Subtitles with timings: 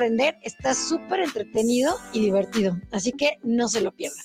[0.00, 4.24] aprender, está súper entretenido y divertido, así que no se lo pierdan.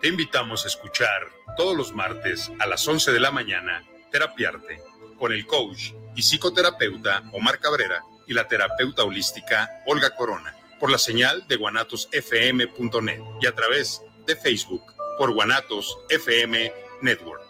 [0.00, 1.22] Te invitamos a escuchar
[1.56, 4.82] todos los martes a las 11 de la mañana Terapiarte
[5.16, 10.98] con el coach y psicoterapeuta Omar Cabrera y la terapeuta holística Olga Corona por la
[10.98, 14.82] señal de guanatosfm.net y a través de Facebook
[15.16, 16.72] por Guanatos FM
[17.02, 17.42] Network.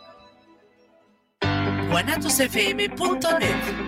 [1.89, 3.88] guanatosfm.net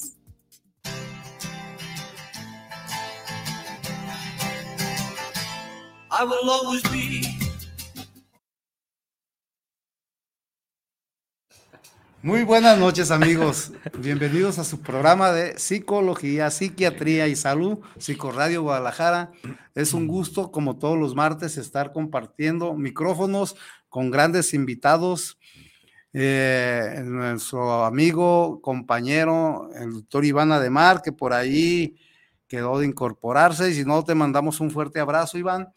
[12.21, 19.31] Muy buenas noches amigos, bienvenidos a su programa de psicología, psiquiatría y salud, Psicoradio Guadalajara.
[19.73, 23.55] Es un gusto, como todos los martes, estar compartiendo micrófonos
[23.89, 25.39] con grandes invitados.
[26.13, 31.95] Eh, nuestro amigo, compañero, el doctor Iván Ademar, que por ahí
[32.47, 35.73] quedó de incorporarse, y si no, te mandamos un fuerte abrazo, Iván.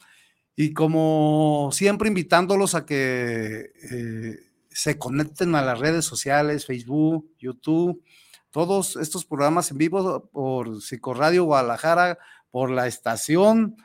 [0.56, 4.38] Y como siempre invitándolos a que eh,
[4.70, 8.02] se conecten a las redes sociales, Facebook, YouTube,
[8.50, 12.18] todos estos programas en vivo por Psicoradio Guadalajara,
[12.52, 13.76] por la estación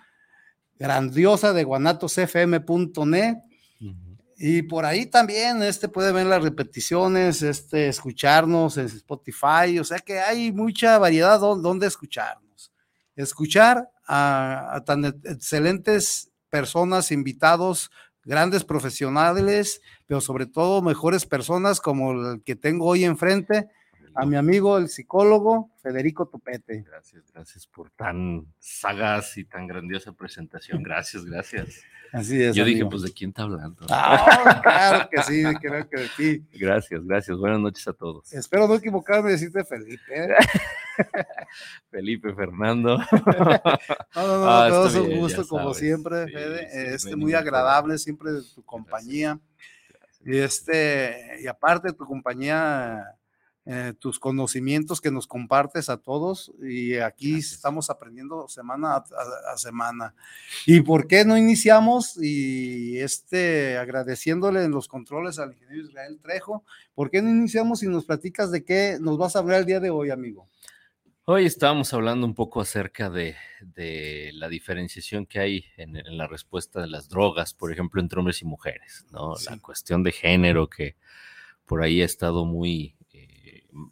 [0.77, 3.37] grandiosa de guanatosfm.net.
[4.37, 9.99] Y por ahí también este puede ver las repeticiones, este, escucharnos en Spotify, o sea
[9.99, 12.71] que hay mucha variedad donde escucharnos.
[13.15, 17.91] Escuchar a, a tan excelentes personas, invitados,
[18.23, 23.69] grandes profesionales, pero sobre todo mejores personas como el que tengo hoy enfrente,
[24.15, 26.83] a mi amigo el psicólogo Federico Topete.
[26.85, 30.83] Gracias, gracias por tan sagaz y tan grandiosa presentación.
[30.83, 31.83] Gracias, gracias.
[32.11, 32.55] Así es.
[32.55, 33.85] Yo dije, pues, ¿de quién está hablando?
[33.89, 36.45] Ah, claro que sí, creo que de ti.
[36.59, 37.37] Gracias, gracias.
[37.37, 38.33] Buenas noches a todos.
[38.33, 40.35] Espero no equivocarme y decirte Felipe.
[41.91, 42.97] Felipe, Fernando.
[44.15, 46.93] no, no, no, ah, es un gusto como siempre, Fede.
[46.95, 49.39] este, muy agradable siempre de tu compañía.
[50.25, 53.19] Y este, y aparte de tu compañía,
[53.71, 60.15] eh, tus conocimientos que nos compartes a todos y aquí estamos aprendiendo semana a, semana.
[60.65, 62.17] ¿Y por qué no iniciamos?
[62.19, 66.63] Y este, agradeciéndole en los controles al ingeniero Israel Trejo,
[66.95, 69.79] ¿por qué no iniciamos y nos platicas de qué nos vas a hablar el día
[69.79, 70.47] de hoy, amigo?
[71.31, 76.25] Hoy estábamos hablando un poco acerca de, de la diferenciación que hay en, en, la
[76.25, 79.35] respuesta de las drogas, por ejemplo, entre hombres y mujeres, ¿no?
[79.47, 80.95] La cuestión de género que
[81.67, 82.95] por ahí ha estado muy,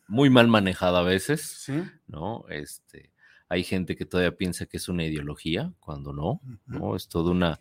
[0.08, 1.72] muy mal manejada a veces,
[2.08, 2.44] ¿no?
[2.50, 3.12] Este,
[3.50, 6.96] hay gente que todavía piensa que es una ideología, cuando no, ¿no?
[6.96, 7.60] Es toda una,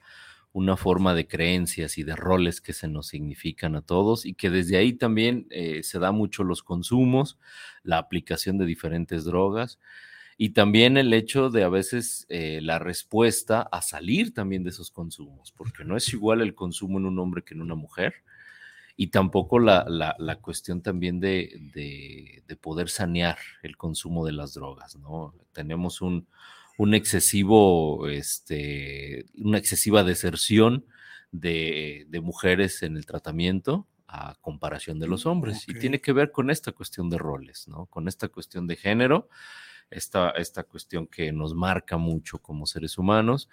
[0.56, 4.48] una forma de creencias y de roles que se nos significan a todos y que
[4.48, 7.38] desde ahí también eh, se da mucho los consumos,
[7.82, 9.78] la aplicación de diferentes drogas
[10.38, 14.90] y también el hecho de a veces eh, la respuesta a salir también de esos
[14.90, 18.14] consumos, porque no es igual el consumo en un hombre que en una mujer
[18.96, 19.84] y tampoco la,
[20.18, 21.54] la, cuestión también de,
[22.46, 25.34] de, poder sanear el consumo de las drogas, ¿no?
[25.52, 26.26] Tenemos un,
[26.78, 30.86] un excesivo, este, una excesiva deserción
[31.32, 35.68] de, de, mujeres en el tratamiento a comparación de los mm, hombres.
[35.68, 37.86] Y tiene que ver con esta cuestión de roles, ¿no?
[37.86, 39.28] Con esta cuestión de género
[39.90, 43.48] esta, esta cuestión que nos marca mucho como seres humanos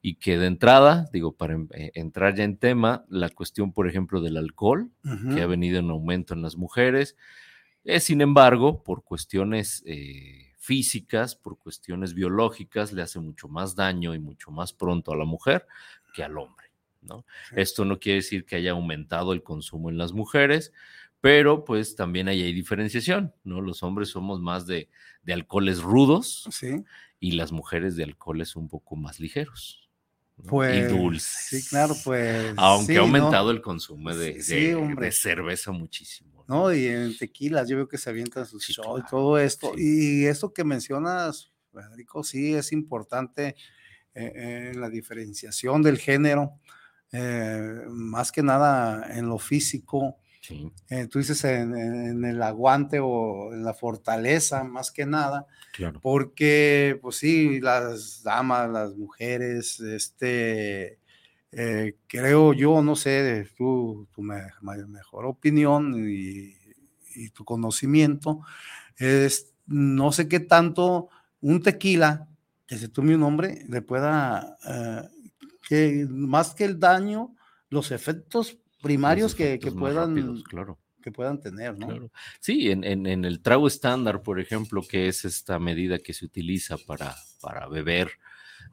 [0.00, 4.20] y que de entrada, digo, para eh, entrar ya en tema, la cuestión, por ejemplo,
[4.20, 4.90] del alcohol,
[5.34, 7.16] que ha venido en aumento en las mujeres,
[7.84, 14.14] es, sin embargo, por cuestiones eh, físicas, por cuestiones biológicas, le hace mucho más daño
[14.14, 15.66] y mucho más pronto a la mujer
[16.14, 16.68] que al hombre.
[17.02, 17.26] ¿no?
[17.54, 20.72] Esto no quiere decir que haya aumentado el consumo en las mujeres,
[21.20, 23.60] pero pues también ahí hay diferenciación, ¿no?
[23.60, 24.88] Los hombres somos más de,
[25.30, 26.48] alcoholes rudos
[27.20, 29.83] y las mujeres de alcoholes un poco más ligeros.
[30.46, 31.62] Pues, y dulces.
[31.62, 32.54] Sí, claro, pues.
[32.56, 34.42] Aunque ha aumentado el consumo de,
[35.12, 36.44] cerveza muchísimo.
[36.46, 36.74] ¿no?
[36.74, 39.72] y en tequilas, yo veo que se avientan sus shows y todo esto.
[39.76, 43.56] Y eso que mencionas, Federico, sí es importante
[44.14, 46.60] eh, en la diferenciación del género,
[47.12, 50.18] eh, más que nada en lo físico
[50.50, 55.46] eh, tú dices en, el aguante o en la fortaleza, más que nada,
[56.02, 60.98] porque, pues sí, las damas, las mujeres, este,
[61.52, 66.54] eh, creo yo, no sé, tu, tu mejor opinión y,
[67.32, 68.40] tu conocimiento,
[68.96, 71.08] es no sé qué tanto
[71.40, 72.28] un tequila,
[72.66, 75.08] que se tome un nombre, le pueda, eh,
[75.68, 77.36] que más que el daño,
[77.70, 80.78] los efectos primarios que, puedan, claro.
[81.02, 82.10] que puedan tener, ¿no?
[82.38, 86.76] Sí, en, en, el trago estándar, por ejemplo, que es esta medida que se utiliza
[86.76, 88.12] para, para beber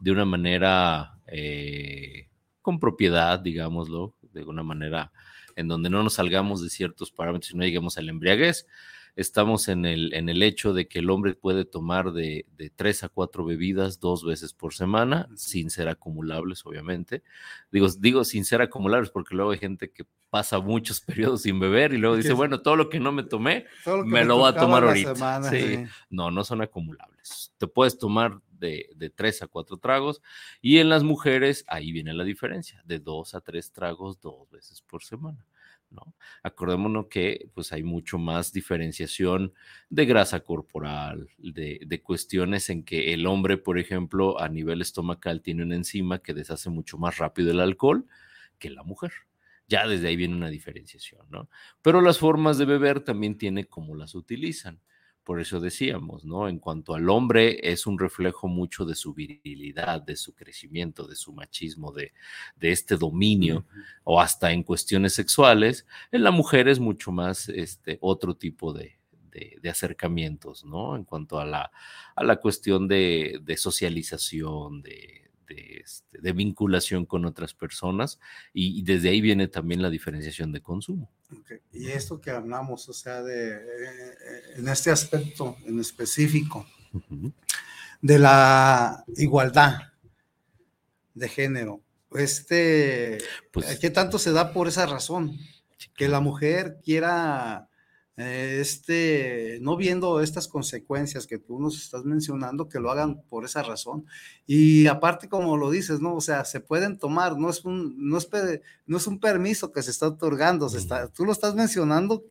[0.02, 2.28] de una manera eh,
[2.62, 5.12] con propiedad, digámoslo, de una manera
[5.56, 8.68] en donde no nos salgamos de ciertos parámetros y no lleguemos al embriaguez.
[9.16, 13.04] Estamos en el, en el hecho de que el hombre puede tomar de, de tres
[13.04, 17.24] a cuatro bebidas dos veces por semana, sin ser acumulables, obviamente.
[17.72, 21.94] Digo, digo sin ser acumulables porque luego hay gente que pasa muchos periodos sin beber
[21.94, 23.66] y luego dice, bueno, todo lo que no me tomé,
[24.06, 25.44] me, lo voy a tomar ahorita.
[25.44, 25.86] sí.
[26.10, 27.54] No, no son acumulables.
[27.58, 30.22] Te puedes tomar de, tres a cuatro tragos.
[30.62, 34.82] Y en las mujeres, ahí viene la diferencia, de dos a tres tragos dos veces
[34.82, 35.46] por semana.
[35.92, 36.16] ¿No?
[36.44, 39.54] Acordémonos que pues hay mucho más diferenciación
[39.90, 45.42] de grasa corporal, de, de, cuestiones en que el hombre, por ejemplo, a nivel estomacal
[45.42, 48.06] tiene una enzima que deshace mucho más rápido el alcohol
[48.58, 49.12] que la mujer.
[49.68, 51.50] Ya desde ahí viene una diferenciación, ¿no?
[51.82, 54.82] Pero las formas de beber también tiene cómo las utilizan.
[55.24, 56.50] Por eso decíamos, ¿no?
[56.50, 61.16] En cuanto al hombre, es un reflejo mucho de su virilidad, de su crecimiento, de
[61.16, 62.14] su machismo, de,
[62.56, 63.66] de este dominio,
[64.04, 65.86] o hasta en cuestiones sexuales.
[66.12, 69.00] En la mujer es mucho más este, otro tipo de,
[69.32, 70.96] de, acercamientos, ¿no?
[70.96, 71.72] En cuanto a la,
[72.16, 78.20] a la cuestión de, de socialización, de, este, de, vinculación con otras personas
[78.54, 81.10] y, desde ahí viene también la diferenciación de consumo.
[81.72, 84.14] Y esto que hablamos, o sea, de, eh,
[84.58, 86.66] en este aspecto en específico,
[88.02, 89.80] de la igualdad
[91.14, 91.82] de género,
[92.14, 93.18] este,
[93.52, 95.38] pues, ¿qué tanto se da por esa razón?
[95.96, 97.70] Que la mujer quiera
[98.18, 103.64] este, no viendo estas consecuencias que tú nos estás mencionando, que lo hagan por esa
[103.64, 104.06] razón.
[104.46, 106.16] Y aparte, como lo dices, ¿no?
[106.16, 108.30] O sea, se pueden tomar, no es un, no es,
[108.86, 112.26] no es un permiso que se está otorgando, se está, tú lo estás mencionando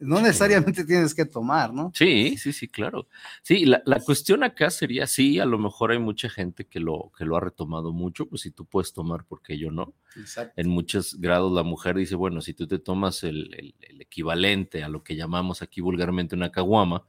[0.00, 1.92] no necesariamente tienes que tomar, ¿no?
[1.94, 3.06] Sí, sí, sí, claro.
[3.42, 7.24] Sí, la, cuestión acá sería, sí, a lo mejor hay mucha gente que lo, que
[7.24, 9.94] lo ha retomado mucho, pues si tú puedes tomar, ¿por qué yo no?
[10.16, 10.54] Exacto.
[10.56, 15.04] En muchos grados la mujer dice, bueno, si tú te tomas el, equivalente a lo
[15.04, 17.06] que llamamos aquí vulgarmente una caguama,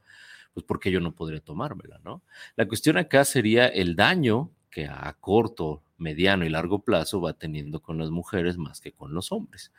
[0.52, 2.22] pues ¿por qué yo no podría tomármela, no?
[2.56, 7.80] La cuestión acá sería el daño que a corto, mediano y largo plazo va teniendo
[7.80, 9.72] con las mujeres más que con los hombres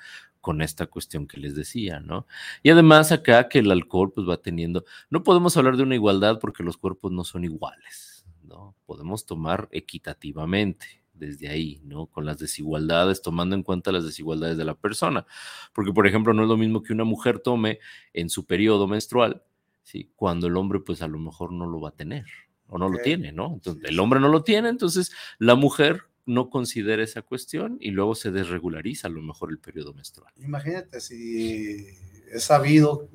[0.43, 2.27] con esta cuestión que les decía, ¿no?
[2.63, 6.37] Y además acá que el alcohol pues va teniendo, no podemos hablar de una igualdad
[6.41, 8.75] porque los cuerpos no son iguales, ¿no?
[8.85, 12.07] Podemos tomar equitativamente desde ahí, ¿no?
[12.07, 15.25] Con las desigualdades, tomando en cuenta las desigualdades de la persona.
[15.71, 17.79] Porque, por ejemplo, no es lo mismo que una mujer tome
[18.11, 19.43] en su periodo menstrual,
[19.81, 20.11] ¿sí?
[20.13, 22.25] Cuando el hombre, pues a lo mejor no lo va a tener
[22.67, 23.53] o no lo tiene, ¿no?
[23.53, 28.15] Entonces, el hombre no lo tiene, entonces la mujer no considera esa cuestión y luego
[28.15, 30.33] se desregulariza a lo mejor el periodo menstrual.
[30.37, 31.87] Imagínate si
[32.31, 33.09] es sabido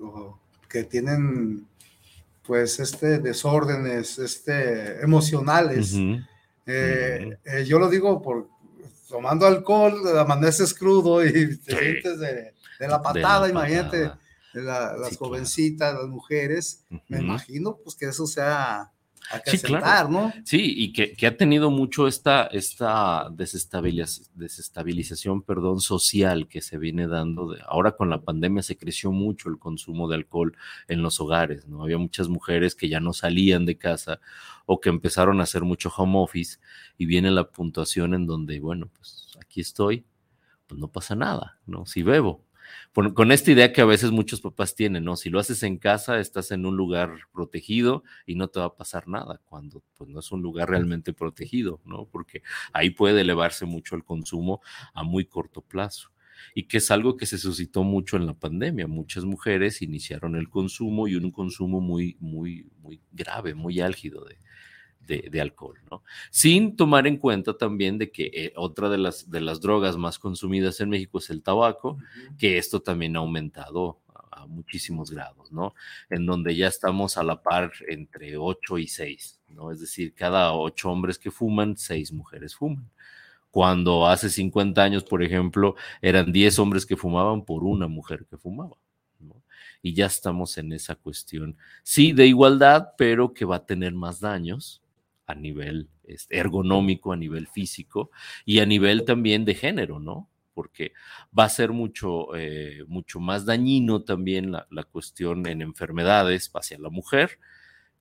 [0.69, 1.66] que tienen
[2.43, 5.94] pues este desórdenes este emocionales.
[6.66, 8.49] Eh, eh, yo lo digo por
[9.08, 14.11] tomando alcohol, amaneces crudo y te sientes de, la patada, imagínate,
[14.52, 18.92] las jovencitas, las mujeres, me imagino pues que eso sea
[19.44, 20.08] sí, claro.
[20.08, 20.32] ¿no?
[20.44, 27.56] Sí, y que, ha tenido mucho esta, esta desestabilización, perdón, social que se viene dando.
[27.66, 30.56] ahora con la pandemia se creció mucho el consumo de alcohol
[30.88, 31.82] en los hogares, ¿no?
[31.82, 34.20] Había muchas mujeres que ya no salían de casa
[34.66, 36.58] o que empezaron a hacer mucho home office
[36.97, 40.04] y viene la puntuación en donde, bueno, pues aquí estoy,
[40.66, 41.87] pues no pasa nada, ¿no?
[41.87, 42.44] Si bebo,
[42.92, 45.16] con, esta idea que a veces muchos papás tienen, ¿no?
[45.16, 48.76] Si lo haces en casa, estás en un lugar protegido y no te va a
[48.76, 52.06] pasar nada, cuando pues no es un lugar realmente protegido, ¿no?
[52.06, 54.60] Porque ahí puede elevarse mucho el consumo
[54.94, 56.10] a muy corto plazo
[56.54, 58.87] y que es algo que se suscitó mucho en la pandemia.
[58.87, 64.38] Muchas mujeres iniciaron el consumo y un consumo muy, muy, muy grave, muy álgido de,
[65.08, 66.02] de, alcohol, ¿no?
[66.30, 70.18] Sin tomar en cuenta también de que eh, otra de las, de las drogas más
[70.18, 71.98] consumidas en México es el tabaco,
[72.38, 74.00] que esto también ha aumentado
[74.30, 75.74] a, muchísimos grados, ¿no?
[76.10, 79.72] En donde ya estamos a la par entre 8 y 6, ¿no?
[79.72, 82.88] Es decir, cada 8 hombres que fuman, 6 mujeres fuman
[83.50, 88.36] cuando hace 50 años, por ejemplo, eran 10 hombres que fumaban por una mujer que
[88.36, 88.76] fumaba.
[89.18, 89.42] ¿no?
[89.82, 94.20] Y ya estamos en esa cuestión, sí, de igualdad, pero que va a tener más
[94.20, 94.82] daños
[95.28, 95.88] a nivel
[96.30, 98.11] ergonómico, a nivel físico
[98.44, 100.28] y a nivel también de género, ¿no?
[100.54, 100.92] Porque
[101.38, 106.78] va a ser mucho, eh, mucho más dañino también la, la cuestión en enfermedades hacia
[106.78, 107.38] la mujer,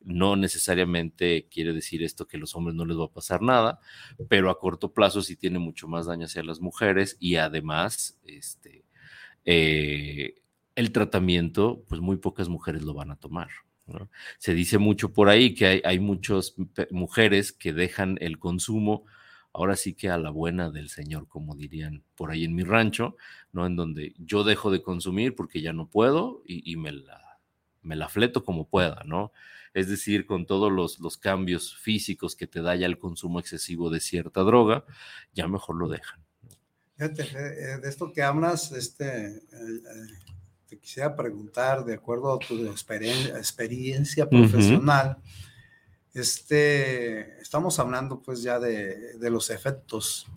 [0.01, 3.79] no necesariamente quiere decir esto que a los hombres no les va a pasar nada,
[4.29, 8.85] pero a corto plazo sí tiene mucho más daño hacia las mujeres y además este,
[9.43, 10.35] eh,
[10.75, 13.49] el tratamiento, pues muy pocas mujeres lo van a tomar.
[14.37, 16.55] Se dice mucho por ahí que hay, hay muchas
[16.91, 19.05] mujeres que dejan el consumo,
[19.53, 23.15] ahora sí que a la buena del Señor, como dirían por ahí en mi rancho,
[23.51, 23.65] ¿no?
[23.65, 27.39] En donde yo dejo de consumir porque ya no puedo y, me, la,
[27.81, 29.31] me la fleto como pueda, ¿no?
[29.77, 33.99] es decir, con todos los, cambios físicos que te da ya el consumo excesivo de
[33.99, 34.85] cierta droga,
[35.35, 36.19] ya mejor lo dejan.
[36.95, 39.41] Fíjate, eh, eh, de esto que hablas, este, eh,
[40.67, 45.17] te quisiera preguntar, de acuerdo a tu experiencia profesional,
[46.13, 50.27] este, estamos hablando pues ya de, de los efectos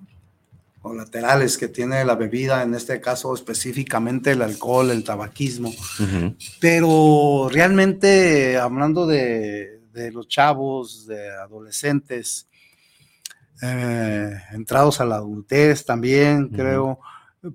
[0.80, 5.72] colaterales que tiene la bebida, en este caso específicamente el alcohol, el tabaquismo.
[6.60, 9.80] Pero realmente hablando de,
[10.12, 12.48] los chavos, de adolescentes,
[13.62, 16.98] eh, entrados a la adultez también, creo,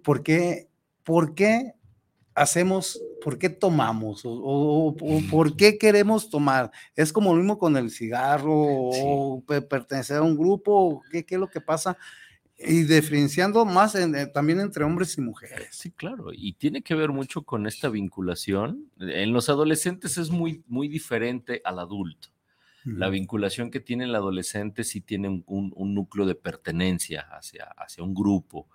[0.03, 0.67] ¿por qué,
[1.03, 1.73] ¿por qué
[2.35, 4.95] hacemos, por qué tomamos o,
[5.31, 6.69] por qué queremos tomar?
[6.95, 11.01] ¿Es como lo mismo con el cigarro o pertenecer a un grupo?
[11.11, 11.97] ¿Qué, ¿Qué es lo que pasa?
[12.57, 15.69] Y diferenciando más eh, también entre hombres y mujeres.
[15.71, 18.89] Sí, claro, y tiene que ver mucho con esta vinculación.
[18.99, 22.34] En los adolescentes es muy, muy diferente al adulto.
[22.85, 28.13] La vinculación que tiene el adolescente sí tiene un, núcleo de pertenencia hacia, hacia un
[28.13, 28.69] grupo.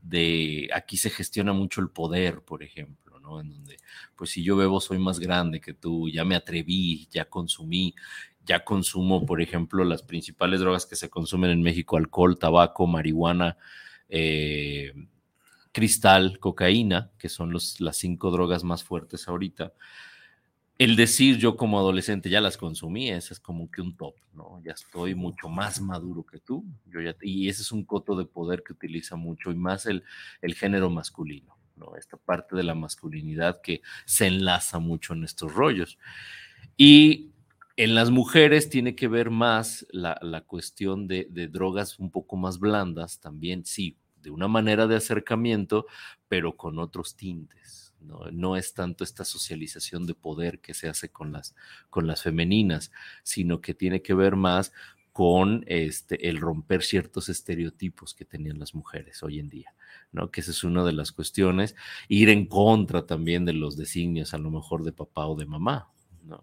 [0.00, 3.38] De aquí se gestiona mucho el poder, por ejemplo, ¿no?
[3.38, 3.76] En donde,
[4.16, 7.94] pues si yo bebo soy más grande que tú, ya me atreví, ya consumí,
[8.46, 13.58] ya consumo, por ejemplo, las principales drogas que se consumen en México, alcohol, tabaco, marihuana,
[14.08, 14.92] eh,
[15.72, 19.74] cristal, cocaína, que son los, las cinco drogas más fuertes ahorita.
[20.80, 24.62] El decir yo como adolescente ya las consumí, ese es como que un top, ¿no?
[24.64, 26.64] Ya estoy mucho más maduro que tú.
[26.86, 30.04] Yo ya, y ese es un coto de poder que utiliza mucho y más el,
[30.40, 31.96] el género masculino, ¿no?
[31.96, 35.98] Esta parte de la masculinidad que se enlaza mucho en estos rollos.
[36.78, 37.28] Y
[37.76, 43.20] en las mujeres tiene que ver más la, cuestión de, drogas un poco más blandas,
[43.20, 45.84] también sí, de una manera de acercamiento,
[46.26, 47.89] pero con otros tintes.
[48.00, 51.54] No, es tanto esta socialización de poder que se hace con las,
[51.90, 52.90] con las femeninas,
[53.22, 54.72] sino que tiene que ver más
[55.12, 59.74] con este, el romper ciertos estereotipos que tenían las mujeres hoy en día,
[60.12, 60.30] ¿no?
[60.30, 61.74] Que esa es una de las cuestiones,
[62.08, 65.90] ir en contra también de los designios a lo mejor de papá o de mamá,
[66.22, 66.40] ¿no?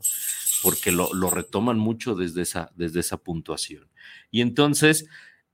[0.61, 3.89] porque lo, retoman mucho desde esa, desde esa puntuación.
[4.31, 5.07] Y entonces,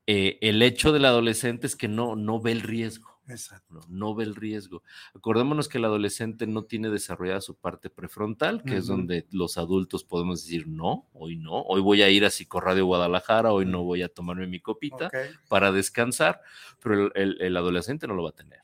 [0.08, 3.13] eh, el hecho del adolescente es que no, no ve el riesgo.
[3.28, 3.80] Exacto.
[3.88, 4.84] No, ve el riesgo.
[5.14, 10.04] Acordémonos que el adolescente no tiene desarrollada su parte prefrontal, que es donde los adultos
[10.04, 14.02] podemos decir no, hoy no, hoy voy a ir a Psicoradio Guadalajara, hoy no voy
[14.02, 15.10] a tomarme mi copita
[15.48, 16.42] para descansar,
[16.82, 18.60] pero el, el adolescente no lo va a tener.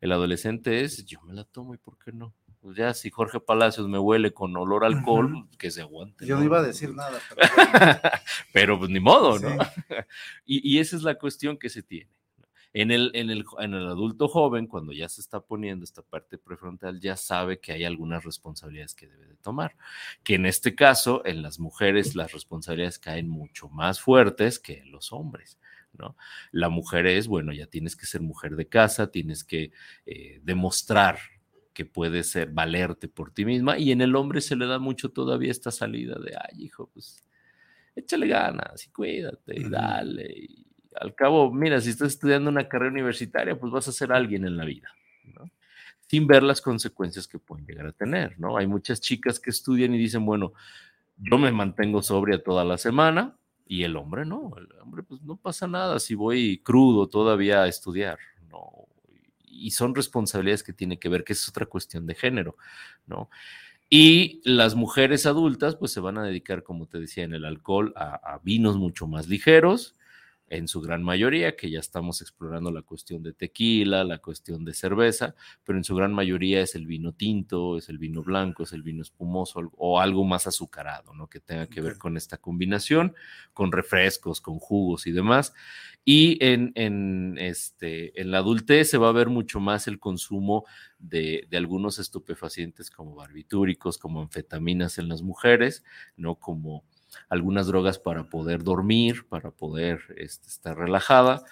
[0.00, 2.34] El adolescente es, yo me la tomo y ¿por qué no?
[2.64, 6.24] pues ya si Jorge Palacios me huele con olor a alcohol, que se aguante.
[6.24, 7.20] Yo no, iba a decir nada.
[8.54, 9.50] Pero, pues ni modo, ¿no?
[10.46, 12.10] y, esa es la cuestión que se tiene.
[12.74, 16.38] En el, en, el, en el adulto joven, cuando ya se está poniendo esta parte
[16.38, 19.76] prefrontal, ya sabe que hay algunas responsabilidades que debe de tomar.
[20.24, 24.90] Que en este caso, en las mujeres, las responsabilidades caen mucho más fuertes que en
[24.90, 25.58] los hombres.
[25.92, 26.16] ¿no?
[26.50, 29.70] La mujer es, bueno, ya tienes que ser mujer de casa, tienes que
[30.04, 31.18] eh, demostrar
[31.72, 35.10] que puede ser valerte por ti misma y en el hombre se le da mucho
[35.10, 37.24] todavía esta salida de, ay, hijo, pues
[37.96, 40.32] échale ganas y cuídate y dale.
[40.36, 40.66] Y
[41.00, 44.56] al cabo, mira, si estás estudiando una carrera universitaria, pues vas a ser alguien en
[44.56, 44.88] la vida,
[45.24, 45.50] ¿no?
[46.06, 48.56] Sin ver las consecuencias que pueden llegar a tener, ¿no?
[48.56, 50.52] Hay muchas chicas que estudian y dicen, bueno,
[51.16, 53.36] yo me mantengo sobria toda la semana
[53.66, 57.68] y el hombre no, el hombre pues no pasa nada si voy crudo todavía a
[57.68, 58.18] estudiar,
[58.50, 58.70] no,
[59.44, 62.56] y son responsabilidades que tiene que ver, que es otra cuestión de género,
[63.06, 63.30] ¿no?
[63.90, 67.92] Y las mujeres adultas, pues se van a dedicar, como te decía, en el alcohol
[67.96, 69.94] a, vinos mucho más ligeros,
[70.48, 74.74] en su gran mayoría, que ya estamos explorando la cuestión de tequila, la cuestión de
[74.74, 75.34] cerveza,
[75.64, 78.82] pero en su gran mayoría es el vino tinto, es el vino blanco, es el
[78.82, 81.28] vino espumoso o algo más azucarado, ¿no?
[81.28, 83.14] Que tenga que ver con esta combinación,
[83.52, 85.54] con refrescos, con jugos y demás.
[86.04, 90.66] Y en, en, este, en la adultez se va a ver mucho más el consumo
[90.98, 95.82] de, de, algunos estupefacientes como barbitúricos, como anfetaminas en las mujeres,
[96.16, 96.34] ¿no?
[96.34, 96.84] Como
[97.28, 101.44] algunas drogas para poder dormir, para poder este, estar relajada,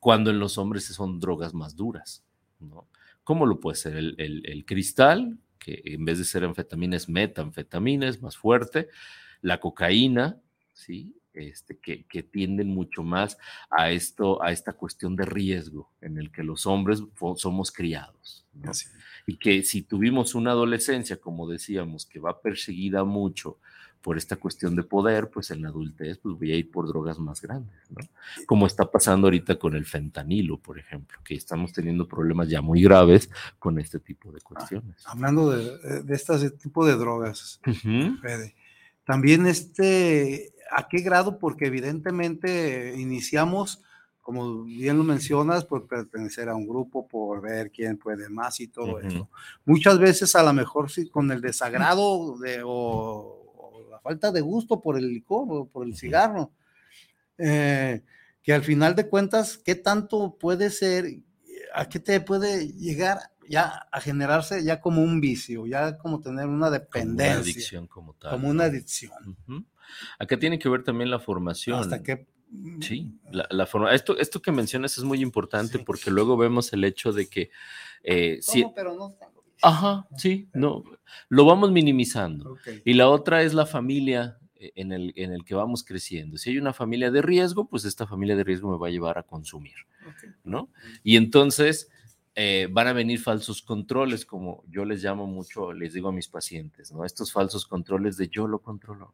[0.00, 2.24] cuando en los hombres son drogas más duras,
[2.60, 2.86] ¿no?
[3.24, 3.96] ¿Cómo lo puede ser?
[3.96, 8.88] El, el, cristal, que en vez de ser anfetamina es metanfetamina, es más fuerte,
[9.42, 10.40] la cocaína,
[10.72, 11.14] ¿sí?
[11.34, 13.36] Este, que, que, tienden mucho más
[13.70, 17.02] a esto, a esta cuestión de riesgo en el que los hombres
[17.36, 18.46] somos criados.
[18.54, 18.72] ¿no?
[19.26, 23.58] Y que si tuvimos una adolescencia, como decíamos, que va perseguida mucho
[24.02, 27.18] por esta cuestión de poder, pues en la adultez pues voy a ir por drogas
[27.18, 28.06] más grandes, ¿no?
[28.46, 32.82] Como está pasando ahorita con el fentanilo, por ejemplo, que estamos teniendo problemas ya muy
[32.82, 35.02] graves con este tipo de cuestiones.
[35.06, 37.60] hablando de, de este tipo de drogas,
[39.04, 41.38] también este, ¿a qué grado?
[41.38, 43.82] Porque evidentemente iniciamos
[44.28, 48.68] como bien lo mencionas, por pertenecer a un grupo, por ver quién puede más y
[48.68, 49.30] todo eso.
[49.64, 53.37] Muchas veces a lo mejor sí con el desagrado de, o
[53.98, 56.52] falta de gusto por el licor o por el cigarro.
[57.38, 58.02] Eh,
[58.42, 61.06] que al final de cuentas, ¿qué tanto puede ser?
[61.74, 66.46] ¿A qué te puede llegar ya a generarse ya como un vicio, ya como tener
[66.46, 67.32] una dependencia?
[67.32, 68.30] Como una adicción como tal.
[68.32, 69.36] Como una adicción.
[70.18, 71.78] Acá tiene que ver también la formación.
[71.78, 72.26] Hasta que
[72.80, 73.94] Sí, la, forma.
[73.94, 77.50] Esto, esto que mencionas es muy importante porque luego vemos el hecho de que.
[78.02, 78.40] Eh,
[78.74, 79.14] pero no
[79.62, 80.84] Ajá, sí, no,
[81.28, 82.56] lo vamos minimizando.
[82.84, 86.36] Y la otra es la familia eh, en el, en el que vamos creciendo.
[86.36, 89.18] Si hay una familia de riesgo, pues esta familia de riesgo me va a llevar
[89.18, 89.76] a consumir,
[90.44, 90.68] ¿no?
[91.02, 91.90] Y entonces
[92.40, 96.28] eh, van a venir falsos controles, como yo les llamo mucho, les digo a mis
[96.28, 97.04] pacientes, ¿no?
[97.04, 99.12] Estos falsos controles de yo lo controlo.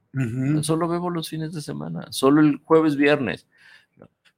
[0.63, 3.47] Solo bebo los fines de semana, solo el jueves, viernes.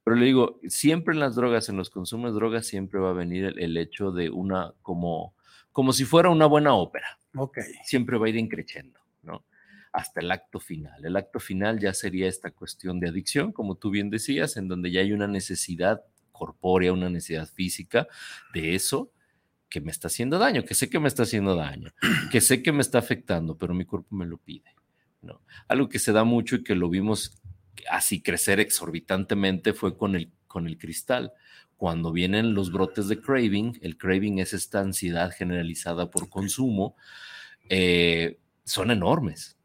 [0.05, 3.13] Pero le digo, siempre en las drogas, en los consumos de drogas, siempre va a
[3.13, 5.33] venir el hecho de una como
[5.77, 7.19] como si fuera una buena ópera.
[7.35, 7.59] Ok.
[7.83, 9.45] Siempre va a ir increciendo, ¿no?
[9.93, 11.05] Hasta el acto final.
[11.05, 14.89] El acto final ya sería esta cuestión de adicción, como tú bien decías, en donde
[14.89, 18.07] ya hay una necesidad corpórea, una necesidad física
[18.55, 19.11] de eso
[19.69, 21.93] que me está haciendo daño, que sé que me está haciendo daño,
[22.31, 24.73] que sé que me está afectando, pero mi cuerpo me lo pide.
[25.21, 25.43] ¿no?
[25.67, 27.39] Algo que se da mucho y que lo vimos
[27.87, 31.33] así crecer exorbitantemente fue con el, con el cristal
[31.77, 36.95] cuando vienen los brotes de craving, el craving es esta ansiedad generalizada por consumo,
[37.69, 39.55] eh, son enormes.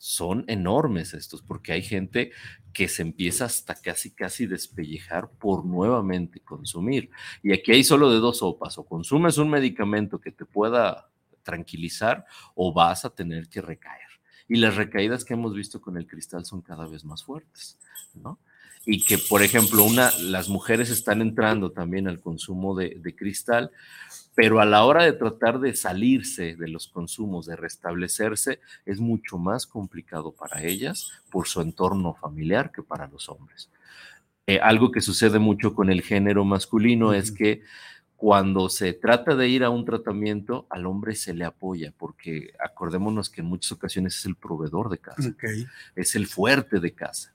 [0.00, 2.30] Son enormes estos, porque hay gente
[2.72, 7.10] que se empieza hasta casi, casi despellejar por nuevamente consumir.
[7.42, 11.10] Y aquí hay solo de dos sopas, o consumes un medicamento que te pueda
[11.42, 14.06] tranquilizar o vas a tener que recaer.
[14.48, 17.78] Y las recaídas que hemos visto con el cristal son cada vez más fuertes,
[18.14, 18.38] ¿no?
[18.90, 23.70] Y que, por ejemplo, una, las mujeres están entrando también al consumo de, cristal,
[24.34, 29.36] pero a la hora de tratar de salirse de los consumos, de restablecerse, es mucho
[29.36, 33.68] más complicado para ellas por su entorno familiar que para los hombres.
[34.46, 37.60] Eh, algo que sucede mucho con el género masculino es que
[38.16, 43.28] cuando se trata de ir a un tratamiento, al hombre se le apoya, porque acordémonos
[43.28, 45.34] que en muchas ocasiones es el proveedor de casa,
[45.94, 47.34] es el fuerte de casa.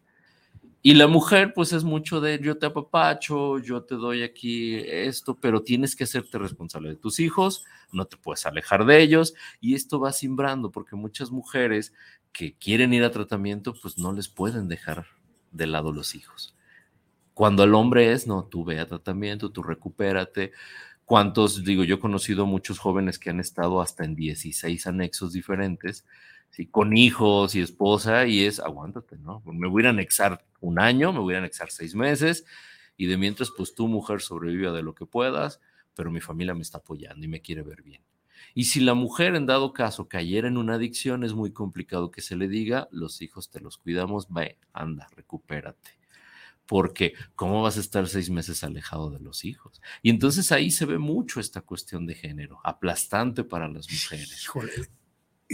[0.86, 5.38] Y la mujer, pues es mucho de yo te apapacho, yo te doy aquí esto,
[5.40, 9.76] pero tienes que hacerte responsable de tus hijos, no te puedes alejar de ellos, y
[9.76, 11.94] esto va simbrando, porque muchas mujeres
[12.34, 15.06] que quieren ir a tratamiento, pues no les pueden dejar
[15.54, 16.54] de lado los hijos.
[17.34, 20.52] Cuando el hombre es, no, tú ve a tratamiento, tú recupérate.
[21.06, 26.06] ¿Cuántos, digo, yo he conocido muchos jóvenes que han estado hasta en 16 anexos diferentes
[26.72, 29.42] con hijos y esposa, y es, aguántate, ¿no?
[29.46, 32.46] Me voy a anexar un año, me voy a anexar seis meses,
[32.96, 35.60] y de mientras, pues tu mujer sobrevive de lo que puedas,
[35.96, 38.04] pero mi familia me está apoyando y me quiere ver bien.
[38.56, 42.22] Y si la mujer, en dado caso, cayera en una adicción, es muy complicado que
[42.22, 45.98] se le diga, los hijos te los cuidamos, ve, anda, recupérate.
[46.68, 49.82] Porque, ¿cómo vas a estar seis meses alejado de los hijos?
[50.02, 54.48] Y entonces ahí se ve mucho esta cuestión de género, aplastante para las mujeres.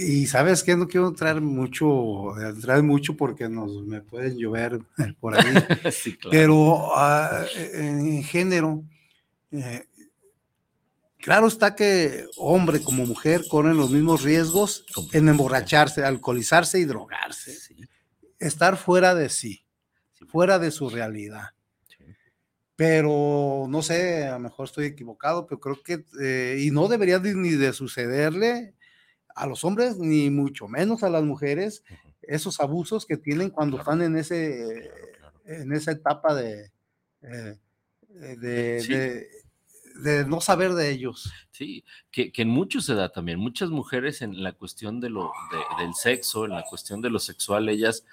[0.02, 4.80] Y sabes que no quiero entrar mucho, entrar mucho porque nos me pueden llover
[5.20, 5.54] por ahí.
[6.32, 8.86] Pero ah, en género,
[9.52, 9.84] eh,
[11.18, 17.58] claro está que hombre como mujer corren los mismos riesgos en emborracharse, alcoholizarse y drogarse.
[18.40, 19.66] Estar fuera de sí,
[20.30, 21.50] fuera de su realidad.
[22.78, 27.20] Pero no sé, a lo mejor estoy equivocado, pero creo que, eh, y no debería
[27.20, 28.76] ni de sucederle
[29.40, 31.84] a los hombres, ni mucho menos a las mujeres,
[32.22, 34.92] esos abusos que tienen cuando están en, ese,
[35.46, 36.72] en esa etapa de,
[37.22, 37.58] eh,
[38.10, 39.28] de,
[40.04, 41.32] de, no saber de ellos.
[41.52, 43.40] Sí, que, que, en muchos se da también.
[43.40, 45.32] Muchas mujeres en la cuestión de lo,
[45.80, 48.06] del sexo, en la cuestión de lo sexual, ellas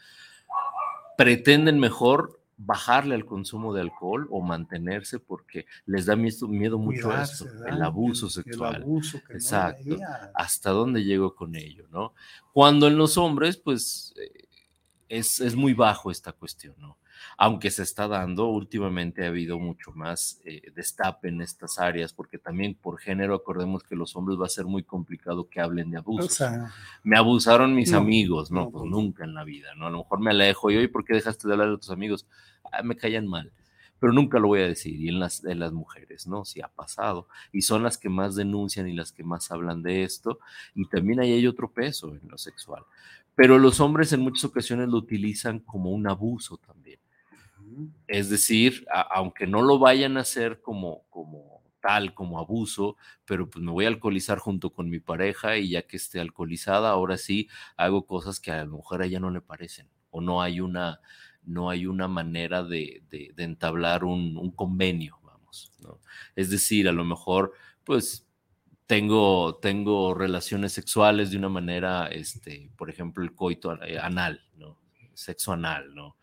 [1.18, 7.14] pretenden mejor bajarle al consumo de alcohol o mantenerse porque les da miedo, miedo mucho
[7.16, 8.84] esto, el abuso sexual.
[9.30, 9.96] Exacto.
[10.34, 12.14] ¿Hasta dónde llego con ello, no?
[12.52, 14.48] Cuando en los hombres, pues, eh,
[15.08, 16.96] es, es, muy bajo esta cuestión, ¿no?
[17.38, 22.38] Aunque se está dando, últimamente ha habido mucho más eh, destape en estas áreas, porque
[22.38, 25.98] también por género, acordemos que los hombres va a ser muy complicado que hablen de
[25.98, 26.44] abuso.
[27.02, 29.86] me abusaron mis amigos, no, pues, pues nunca en la vida, ¿no?
[29.86, 32.26] A lo mejor me alejo y, oye, ¿por qué dejaste de hablar de tus amigos?
[32.72, 33.52] Ah, me callan mal
[33.98, 35.00] pero nunca lo voy a decir.
[35.00, 36.44] Y en las, en las mujeres, ¿no?
[36.44, 37.28] Sí ha pasado.
[37.52, 40.38] Y son las que más denuncian y las que más hablan de esto.
[40.74, 42.82] Y también ahí hay otro peso en lo sexual.
[43.34, 46.98] Pero los hombres en muchas ocasiones lo utilizan como un abuso también.
[48.06, 53.64] Es decir, aunque no lo vayan a hacer como, como tal, como abuso, pero pues
[53.64, 57.48] me voy a alcoholizar junto con mi pareja y ya que esté alcoholizada, ahora sí
[57.76, 61.00] hago cosas que a la mujer a ella no le parecen o no hay una,
[61.44, 65.72] no hay una manera de, de, entablar un, convenio, vamos.
[66.34, 67.52] Es decir, a lo mejor,
[67.84, 68.26] pues
[68.86, 74.78] tengo, tengo relaciones sexuales de una manera, este, por ejemplo, el coito eh, anal, ¿no?
[75.14, 76.16] Sexo anal, ¿no?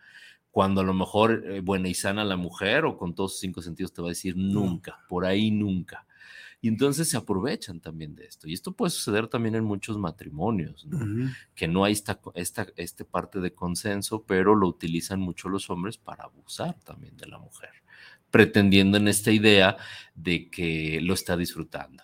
[0.54, 3.64] Cuando a lo mejor eh, buena y sana la mujer o con todos sus cinco
[3.64, 6.06] sentidos te va a decir nunca, por ahí nunca.
[6.62, 8.48] Y entonces se aprovechan también de esto.
[8.48, 10.88] Y esto puede suceder también en muchos matrimonios,
[11.56, 15.98] que no hay esta, esta, este parte de consenso, pero lo utilizan mucho los hombres
[15.98, 17.72] para abusar también de la mujer,
[18.30, 19.76] pretendiendo en esta idea
[20.14, 22.04] de que lo está disfrutando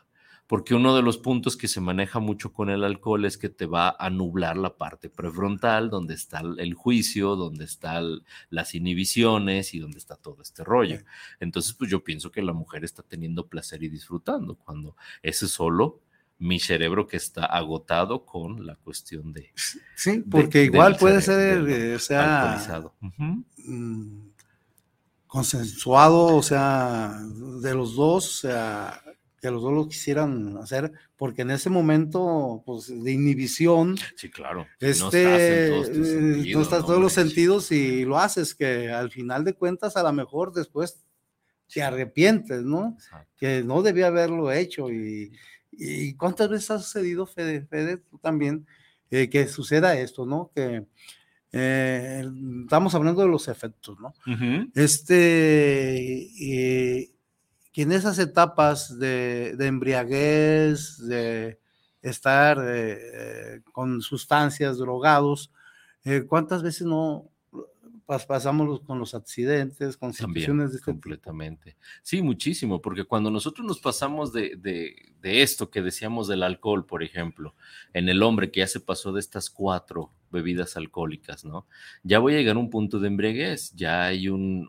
[0.50, 3.68] porque uno de los puntos que se maneja mucho con el alcohol es que te
[3.68, 9.80] va a nublar la parte prefrontal, donde está el juicio, donde están las inhibiciones y
[9.80, 11.02] donde está todo este rollo.
[11.40, 15.52] Entonces, pues yo pienso que la mujer está teniendo placer y disfrutando, cuando ese es
[15.52, 16.02] solo
[16.40, 19.52] mi cerebro que está agotado con la cuestión de...
[19.96, 22.60] Sí, porque igual puede ser, eh, o sea,
[23.02, 24.30] mm,
[25.28, 27.20] consensuado, o sea,
[27.62, 29.04] de los dos, o sea,
[29.40, 34.68] que los dos lo quisieran hacer, porque en ese momento pues, de inhibición, sí, claro.
[34.80, 35.70] Este,
[36.54, 40.04] no estás en todos, los sentidos y lo haces, que al final de cuentas a
[40.04, 41.04] lo mejor después
[41.72, 42.98] te arrepientes, ¿no?
[43.38, 44.90] Que no debía haberlo hecho.
[44.90, 45.32] Y,
[45.72, 48.66] y, cuántas veces ha sucedido, Fede, Fede tú también,
[49.12, 50.52] eh, que suceda esto, ¿no?
[50.54, 50.86] Que
[51.52, 52.24] eh,
[52.64, 54.14] estamos hablando de los efectos, ¿no?
[54.74, 56.28] Este...
[56.42, 57.12] Eh,
[57.80, 61.58] que en esas etapas de, embriaguez, de
[62.02, 65.50] estar eh, con sustancias, drogados,
[66.04, 67.30] eh, ¿cuántas veces no
[68.28, 71.78] pasamos con los accidentes, con situaciones de este completamente.
[72.02, 77.04] Sí, muchísimo, porque cuando nosotros nos pasamos de, de, esto que decíamos del alcohol, por
[77.04, 77.54] ejemplo,
[77.94, 81.66] en el hombre que ya se pasó de estas cuatro bebidas alcohólicas, ¿no?
[82.04, 84.68] Ya voy a llegar a un punto de embriaguez, ya hay un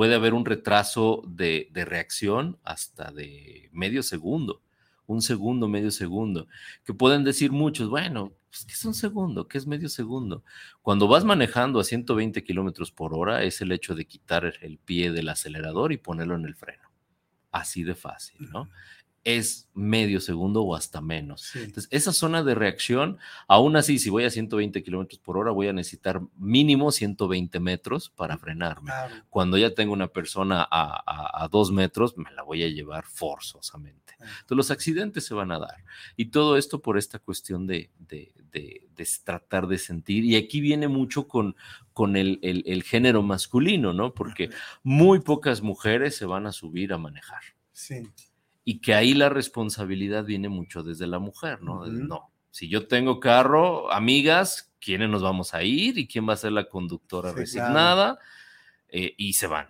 [0.00, 4.62] puede haber un retraso de, reacción hasta de medio segundo,
[5.04, 6.48] un segundo, medio segundo,
[6.86, 9.46] que pueden decir muchos, bueno, pues, ¿qué es un segundo?
[9.46, 10.42] ¿Qué es medio segundo?
[10.80, 15.12] Cuando vas manejando a 120 kilómetros por hora, es el hecho de quitar el pie
[15.12, 16.90] del acelerador y ponerlo en el freno.
[17.52, 18.70] Así de fácil, ¿no?
[19.24, 21.54] Es medio segundo o hasta menos.
[21.54, 25.68] Entonces, esa zona de reacción, aún así, si voy a 120 kilómetros por hora, voy
[25.68, 28.92] a necesitar mínimo 120 metros para frenarme.
[29.28, 34.14] Cuando ya tengo una persona a, dos metros, me la voy a llevar forzosamente.
[34.18, 35.84] Entonces, los accidentes se van a dar.
[36.16, 38.32] Y todo esto por esta cuestión de, de,
[39.24, 40.24] tratar de sentir.
[40.24, 41.56] Y aquí viene mucho con,
[41.92, 44.14] con el, el género masculino, ¿no?
[44.14, 44.50] Porque
[44.82, 47.42] muy pocas mujeres se van a subir a manejar.
[47.72, 48.02] Sí
[48.64, 51.86] y que ahí la responsabilidad viene mucho desde la mujer, ¿no?
[51.86, 55.98] No, si yo tengo carro, amigas, ¿quiénes nos vamos a ir?
[55.98, 58.18] ¿Y quién va a ser la conductora resignada?
[58.88, 59.68] Eh, y se van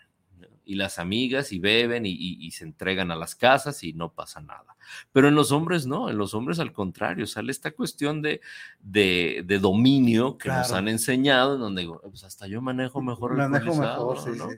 [0.70, 4.76] y las amigas y beben y, se entregan a las casas y no pasa nada.
[5.10, 8.40] Pero en los hombres no, en los hombres al contrario, sale esta cuestión de,
[8.78, 13.48] de, dominio que nos han enseñado, en donde digo, pues hasta yo manejo mejor el
[13.48, 14.48] mejor, sí, ¿no?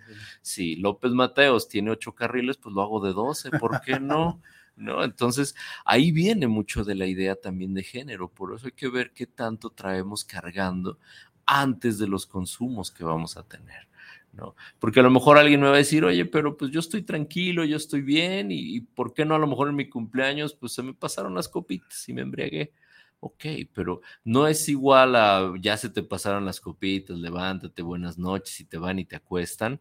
[0.42, 4.42] Si López Mateos tiene ocho carriles, pues lo hago de doce, ¿por qué no?
[4.76, 5.04] ¿no?
[5.04, 5.54] Entonces,
[5.86, 9.26] ahí viene mucho de la idea también de género, por eso hay que ver qué
[9.26, 10.98] tanto traemos cargando
[11.46, 13.90] antes de los consumos que vamos a tener.
[14.32, 14.56] ¿No?
[14.78, 17.64] Porque a lo mejor alguien me va a decir, oye, pero pues yo estoy tranquilo,
[17.64, 20.82] yo estoy bien, y, ¿por qué no a lo mejor en mi cumpleaños pues se
[20.82, 22.72] me pasaron las copitas y me embriagué?
[23.20, 28.58] Ok, pero no es igual a ya se te pasaron las copitas, levántate, buenas noches
[28.60, 29.80] y te van y te acuestan,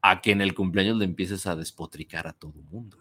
[0.00, 2.98] a que en el cumpleaños le empieces a despotricar a todo el mundo.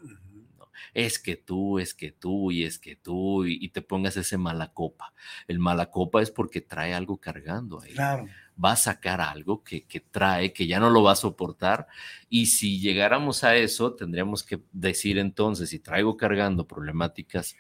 [0.94, 4.74] Es que tú, es que tú y es que tú y, te pongas ese mala
[4.74, 5.14] copa.
[5.48, 7.94] El mala copa es porque trae algo cargando ahí.
[7.94, 8.28] Claro.
[8.64, 11.88] Va a sacar algo que, que trae, que ya no lo va a soportar.
[12.30, 17.56] Y si llegáramos a eso, tendríamos que decir entonces, si traigo cargando problemáticas,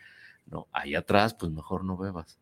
[0.45, 2.39] no, ahí atrás, pues mejor no bebas.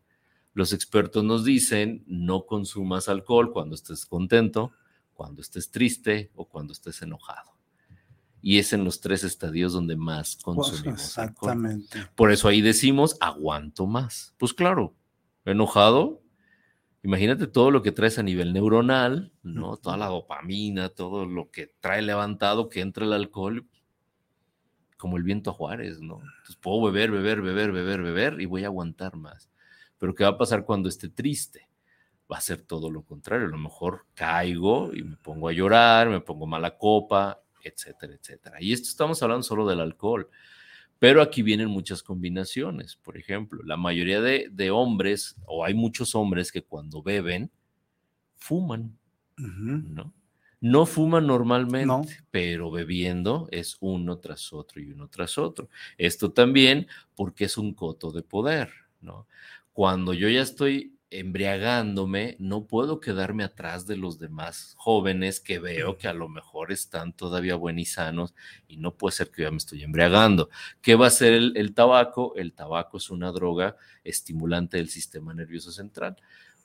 [0.53, 4.71] Los expertos nos dicen, no consumas alcohol cuando estés contento,
[5.13, 7.54] cuando estés triste o cuando estés enojado
[8.47, 11.01] y es en los tres estadios donde más pues, consumimos.
[11.01, 11.97] exactamente.
[12.13, 14.35] Por eso ahí decimos, aguanto más.
[14.37, 14.93] Pues claro,
[15.45, 16.21] enojado,
[17.01, 19.77] imagínate todo lo que traes a nivel neuronal, ¿no?
[19.77, 23.67] Toda la dopamina, todo lo que trae levantado que entra el alcohol,
[24.95, 26.19] como el viento a Juárez, ¿no?
[26.19, 29.49] Entonces puedo beber, beber, beber, beber, beber y voy a aguantar más.
[29.97, 31.67] Pero ¿qué va a pasar cuando esté triste?
[32.31, 33.47] Va a ser todo lo contrario.
[33.47, 38.57] A lo mejor caigo y me pongo a llorar, me pongo mala copa, etcétera, etcétera.
[38.61, 40.29] Y esto estamos hablando solo del alcohol,
[40.99, 42.95] pero aquí vienen muchas combinaciones.
[42.95, 47.51] Por ejemplo, la mayoría de, hombres, o hay muchos hombres que cuando beben,
[48.37, 48.97] fuman,
[49.37, 50.13] ¿no?
[50.61, 55.69] No fuman normalmente, pero bebiendo es uno tras otro y uno tras otro.
[55.97, 59.27] Esto también porque es un coto de poder, ¿no?
[59.73, 65.97] Cuando yo ya estoy embriagándome, no puedo quedarme atrás de los demás jóvenes que veo
[65.97, 68.33] que a lo mejor están todavía buenos y sanos
[68.67, 70.49] y no puede ser que yo me estoy embriagando.
[70.81, 72.35] ¿Qué va a hacer el, tabaco?
[72.35, 76.17] El tabaco es una droga estimulante del sistema nervioso central.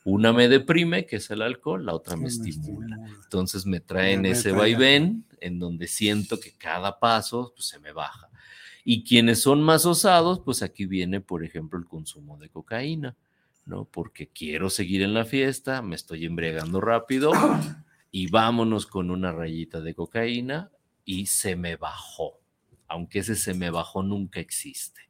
[0.04, 2.98] Una me deprime, que es el alcohol, la otra me, estimula.
[3.22, 8.28] Entonces me traen ese vaivén en donde siento que cada paso pues, se me baja.
[8.82, 13.14] Y quienes son más osados, pues aquí viene, por ejemplo, el consumo de cocaína
[13.64, 13.84] ¿no?
[13.84, 17.32] Porque quiero seguir en la fiesta, me estoy embriagando rápido
[18.10, 20.70] y vámonos con una rayita de cocaína
[21.04, 22.40] y se me bajó,
[22.88, 25.02] aunque ese se me bajó nunca existe.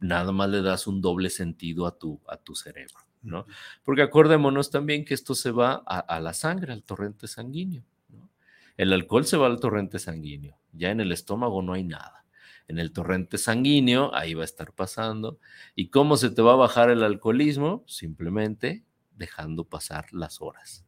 [0.00, 3.46] Nada más le das un doble sentido a tu, a tu cerebro, ¿no?
[3.84, 7.84] Porque acordémonos también que esto se va a, a la sangre, al torrente sanguíneo.
[8.08, 8.28] ¿no?
[8.76, 12.21] El alcohol se va al torrente sanguíneo, ya en el estómago no hay nada
[12.68, 15.38] en el torrente sanguíneo, ahí va a estar pasando.
[15.74, 17.84] ¿Y cómo se te va a bajar el alcoholismo?
[17.86, 18.84] Simplemente
[19.16, 20.84] dejando pasar las horas.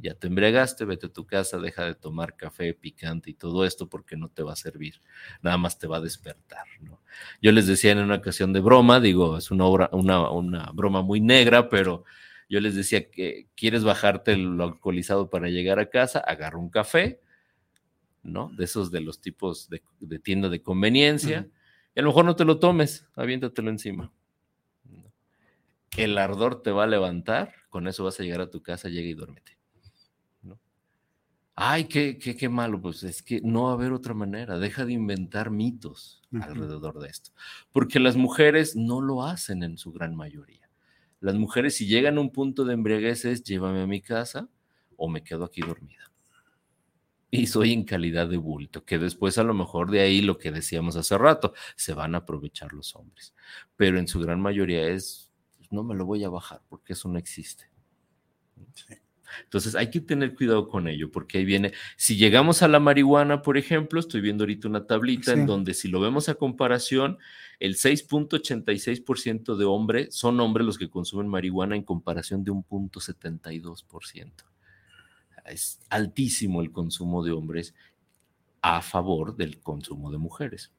[0.00, 3.88] Ya te embriagaste, vete a tu casa, deja de tomar café picante y todo esto
[3.88, 5.00] porque no te va a servir,
[5.42, 6.66] nada más te va a despertar.
[6.80, 7.00] ¿no?
[7.40, 11.02] Yo les decía en una ocasión de broma, digo, es una, obra, una, una broma
[11.02, 12.04] muy negra, pero
[12.48, 17.20] yo les decía que quieres bajarte lo alcoholizado para llegar a casa, agarra un café,
[18.22, 18.50] ¿no?
[18.56, 21.48] De esos de los tipos de, tienda de conveniencia.
[21.94, 24.12] Y a lo mejor no te lo tomes, aviéntatelo encima.
[25.96, 29.08] El ardor te va a levantar, con eso vas a llegar a tu casa, llega
[29.08, 29.58] y duérmete.
[31.54, 34.86] Ay, qué, qué, qué, malo, pues es que no va a haber otra manera, deja
[34.86, 37.30] de inventar mitos alrededor de esto,
[37.72, 40.70] porque las mujeres no lo hacen en su gran mayoría.
[41.20, 44.48] Las mujeres si llegan a un punto de embriaguez es llévame a mi casa
[44.96, 46.11] o me quedo aquí dormida
[47.34, 50.52] y soy en calidad de bulto, que después a lo mejor de ahí lo que
[50.52, 53.34] decíamos hace rato, se van a aprovechar los hombres,
[53.74, 57.08] pero en su gran mayoría es, pues, no me lo voy a bajar porque eso
[57.08, 57.70] no existe.
[59.44, 63.40] Entonces hay que tener cuidado con ello, porque ahí viene, si llegamos a la marihuana,
[63.40, 67.16] por ejemplo, estoy viendo ahorita una tablita en donde si lo vemos a comparación,
[67.60, 73.00] el 6.86% de hombres son hombres los que consumen marihuana en comparación de un punto
[73.00, 74.51] 72%
[75.46, 77.74] es altísimo el consumo de hombres
[78.60, 80.72] a favor del consumo de mujeres.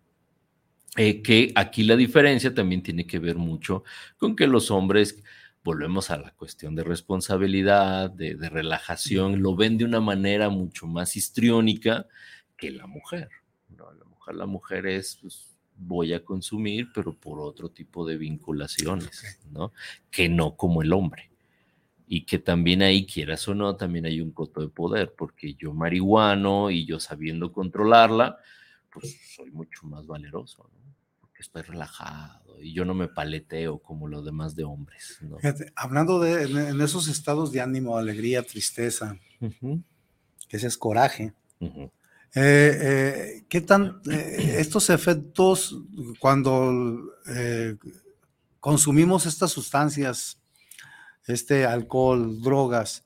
[0.95, 3.83] Eh, que aquí la diferencia también tiene que ver mucho
[4.17, 5.21] con que los hombres,
[5.63, 11.15] volvemos a la cuestión de responsabilidad, de, relajación, lo ven de una manera mucho más
[11.15, 12.07] histriónica
[12.57, 13.29] que la mujer.
[13.75, 19.41] La mujer, la mujer es, pues, voy a consumir, pero por otro tipo de vinculaciones,
[19.51, 19.73] ¿no?
[20.11, 21.32] Que no como el hombre
[22.15, 25.73] y que también ahí, quieras o no, también hay un coto de poder, porque yo
[25.73, 28.37] marihuano y yo sabiendo controlarla,
[28.91, 30.95] pues soy mucho más valeroso, ¿no?
[31.19, 35.17] porque estoy relajado y yo no me paleteo como los demás de hombres.
[35.21, 35.37] ¿no?
[35.75, 41.33] hablando de en, esos estados de ánimo, alegría, tristeza, que ese es coraje.
[41.59, 41.89] Eh,
[42.35, 45.81] eh, ¿Qué tan eh, estos efectos
[46.19, 47.11] cuando
[48.59, 50.42] consumimos estas sustancias
[51.27, 53.03] este alcohol, drogas,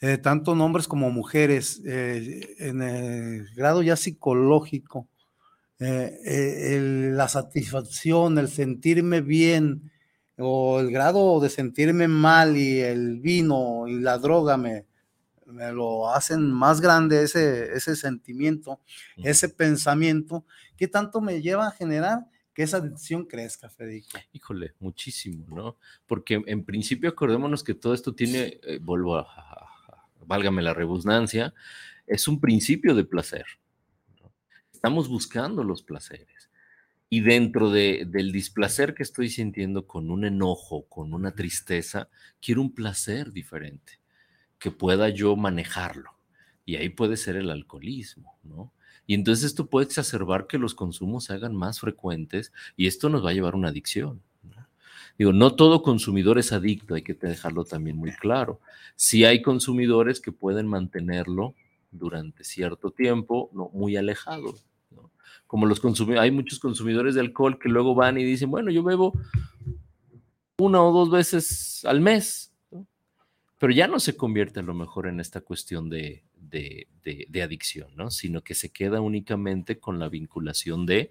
[0.00, 5.08] eh, tanto hombres como mujeres, eh, en el grado ya psicológico,
[5.80, 6.78] eh,
[7.14, 9.90] la satisfacción, el sentirme bien
[10.36, 14.86] o el grado de sentirme mal y el vino y la droga me,
[15.46, 18.80] me lo hacen más grande ese, ese sentimiento,
[19.16, 20.44] ese pensamiento
[20.76, 22.26] ¿qué tanto me lleva a generar
[22.58, 24.18] que esa adicción crezca, Federico?
[24.32, 25.76] Híjole, muchísimo, ¿no?
[26.08, 29.28] Porque en principio acordémonos que todo esto tiene, eh, vuelvo a,
[30.26, 31.54] válgame la redundancia,
[32.04, 33.44] es un principio de placer.
[34.72, 36.50] Estamos buscando los placeres.
[37.08, 42.08] Y dentro de, del displacer que estoy sintiendo con un enojo, con una tristeza,
[42.42, 44.00] quiero un placer diferente,
[44.58, 46.17] que pueda yo manejarlo.
[46.68, 48.74] Y ahí puede ser el alcoholismo, ¿no?
[49.06, 53.24] Y entonces esto puede exacerbar que los consumos se hagan más frecuentes y esto nos
[53.24, 54.20] va a llevar a una adicción.
[55.16, 58.60] Digo, no todo consumidor es adicto, hay que dejarlo también muy claro.
[58.96, 61.54] Sí hay consumidores que pueden mantenerlo
[61.90, 64.54] durante cierto tiempo, no muy alejado.
[65.46, 68.82] Como los consumidores, hay muchos consumidores de alcohol que luego van y dicen, bueno, yo
[68.82, 69.14] bebo
[70.58, 72.52] una o dos veces al mes,
[73.58, 76.86] pero ya no se convierte a lo mejor en esta cuestión de, de,
[77.42, 78.10] adicción, ¿no?
[78.10, 81.10] Sino que se queda únicamente con la vinculación de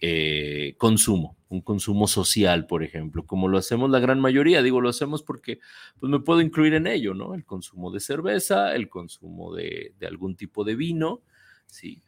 [0.00, 4.62] eh, consumo, un consumo social, por ejemplo, como lo hacemos la gran mayoría.
[4.62, 5.60] Digo, lo hacemos porque
[6.00, 7.34] pues, me puedo incluir en ello, ¿no?
[7.34, 11.22] El consumo de cerveza, el consumo de, algún tipo de vino,
[11.66, 12.02] ¿sí?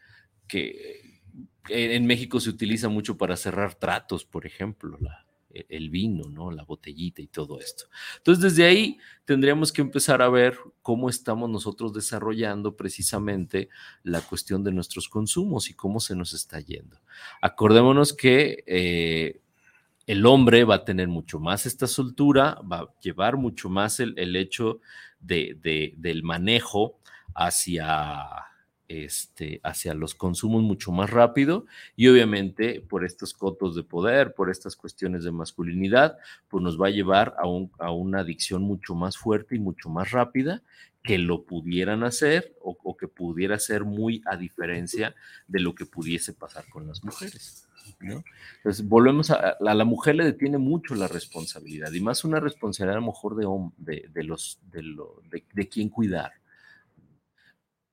[0.48, 1.20] Que
[1.68, 5.23] en México se utiliza mucho para cerrar tratos, por ejemplo, la,
[5.68, 6.50] el vino, ¿no?
[6.50, 7.84] La botellita y todo esto.
[8.18, 13.68] Entonces, desde ahí tendríamos que empezar a ver cómo estamos nosotros desarrollando precisamente
[14.02, 17.00] la cuestión de nuestros consumos y cómo se nos está yendo.
[17.40, 19.40] Acordémonos que eh,
[20.06, 24.36] el hombre va a tener mucho más esta soltura, va a llevar mucho más el,
[24.36, 24.80] hecho
[25.20, 26.98] del manejo
[27.34, 28.53] hacia
[28.94, 34.50] este, hacia los consumos mucho más rápido y obviamente por estos cotos de poder, por
[34.50, 37.44] estas cuestiones de masculinidad, pues nos va a llevar a,
[37.84, 40.62] a una adicción mucho más fuerte y mucho más rápida
[41.04, 45.14] que lo pudieran hacer o, que pudiera ser muy a diferencia
[45.46, 47.68] de lo que pudiese pasar con las mujeres.
[48.00, 53.00] Entonces, volvemos a, la mujer le detiene mucho la responsabilidad y más una responsabilidad a
[53.00, 53.36] lo mejor
[53.76, 56.32] de, de, los, de, lo, de, de quién cuidar.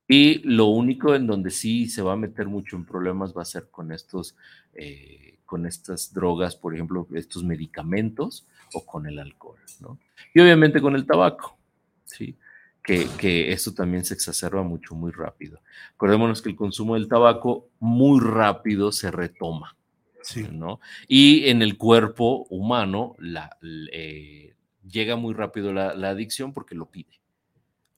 [0.08, 3.46] Y lo único en donde sí se va a meter mucho en problemas va a
[3.46, 4.36] ser con estos,
[4.74, 9.98] eh, con estas drogas, por ejemplo, estos medicamentos o con el alcohol, ¿no?
[10.34, 11.56] Y obviamente con el tabaco,
[12.04, 12.36] ¿sí?
[12.82, 15.60] Que, que esto también se exacerba mucho, muy rápido.
[15.94, 19.76] Acordémonos que el consumo del tabaco muy rápido se retoma,
[20.22, 20.48] sí.
[20.50, 20.80] ¿no?
[21.06, 23.56] Y en el cuerpo humano la,
[23.92, 24.54] eh,
[24.86, 27.20] llega muy rápido la, la adicción porque lo pide,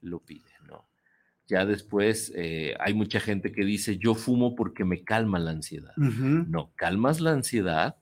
[0.03, 0.54] lo pide.
[1.47, 5.95] Ya después eh, hay mucha gente que dice, yo fumo porque me calma la ansiedad.
[5.97, 7.97] No, calmas la ansiedad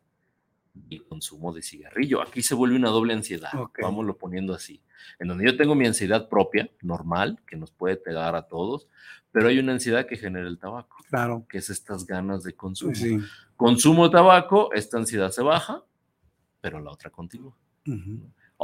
[0.88, 2.22] y consumo de cigarrillo.
[2.22, 3.50] Aquí se vuelve una doble ansiedad,
[3.80, 4.80] vámonos poniendo así.
[5.18, 8.88] En donde yo tengo mi ansiedad propia, normal, que nos puede pegar a todos,
[9.32, 10.98] pero hay una ansiedad que genera el tabaco.
[11.08, 11.44] Claro.
[11.48, 12.92] Que es estas ganas de consumo.
[13.56, 15.82] Consumo tabaco, esta ansiedad se baja,
[16.60, 17.56] pero la otra continúa.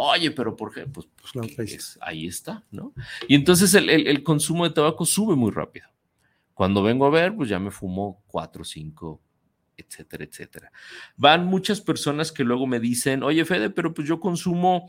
[0.01, 0.87] Oye, pero ¿por qué?
[0.87, 1.09] Pues,
[1.57, 2.95] pues ahí está, ¿no?
[3.27, 5.89] Y entonces el, consumo de tabaco sube muy rápido.
[6.55, 9.21] Cuando vengo a ver, pues ya me fumo cuatro, cinco,
[9.77, 10.71] etcétera, etcétera.
[11.17, 14.89] Van muchas personas que luego me dicen, oye, Fede, pero pues yo consumo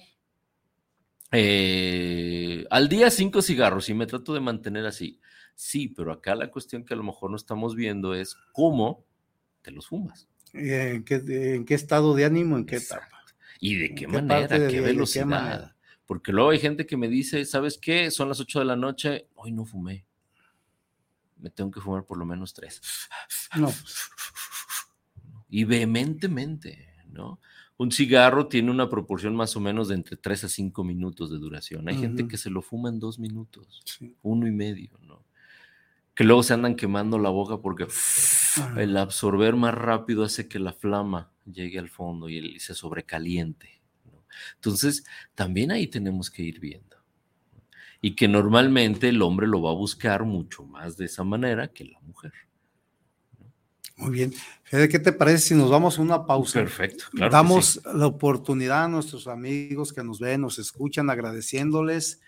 [1.32, 5.20] eh, al día cinco cigarros y me trato de mantener así.
[5.56, 9.08] Sí, pero acá la cuestión que a lo mejor no estamos viendo es cómo
[9.64, 10.30] te los fumas.
[10.54, 11.16] ¿En qué,
[11.56, 12.58] en qué estado de ánimo?
[12.58, 13.19] ¿En qué etapa?
[13.60, 14.48] ¿Y de qué, manera?
[14.48, 15.76] ¿Qué velocidad?
[16.06, 18.10] Porque luego hay gente que me dice, ¿sabes qué?
[18.10, 20.06] Son las 8 de la noche, hoy no fumé.
[21.38, 22.82] Me tengo que fumar por lo menos tres.
[23.56, 23.72] No.
[25.50, 27.40] Y vehementemente, ¿no?
[27.78, 31.38] Un cigarro tiene una proporción más o menos de entre 3 a 5 minutos de
[31.38, 31.88] duración.
[31.88, 33.82] Hay gente que se lo fuma en dos minutos,
[34.22, 35.24] uno y medio, ¿no?
[36.14, 37.88] Que luego se andan quemando la boca porque
[38.78, 43.82] el absorber más rápido hace que la flama llegue al fondo y, se sobrecaliente.
[44.56, 45.04] Entonces,
[45.36, 46.98] también ahí tenemos que ir viendo.
[48.02, 51.86] Y que normalmente el hombre lo va a buscar mucho más de esa manera que
[51.86, 52.34] la mujer.
[53.98, 54.34] Muy bien.
[54.64, 56.60] Fede, ¿qué te parece si nos vamos a una pausa?
[56.60, 57.06] Perfecto.
[57.12, 62.22] Damos la oportunidad a nuestros amigos que nos ven, nos escuchan, agradeciéndoles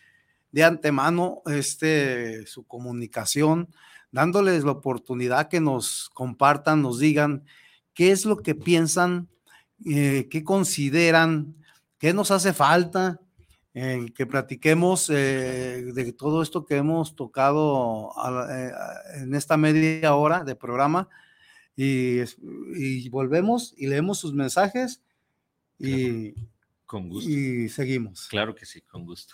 [0.52, 3.70] de antemano este, su comunicación,
[4.12, 7.44] dándoles la oportunidad que nos compartan, nos digan
[7.94, 9.30] qué es lo que piensan,
[9.86, 11.56] eh, qué consideran,
[11.98, 13.20] qué nos hace falta,
[13.74, 18.12] eh, que platiquemos eh, de todo esto que hemos tocado
[19.16, 21.08] en esta media hora de programa
[21.78, 25.02] y, volvemos y leemos sus mensajes
[25.80, 26.34] y,
[26.86, 27.30] con gusto.
[27.30, 28.28] y seguimos.
[28.28, 29.34] Claro que sí, con gusto.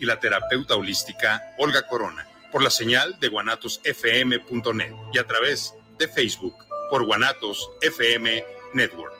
[0.00, 6.08] y la terapeuta holística Olga Corona por la señal de guanatosfm.net y a través de
[6.08, 6.56] Facebook
[6.90, 8.44] por Guanatos FM
[8.74, 9.19] Network.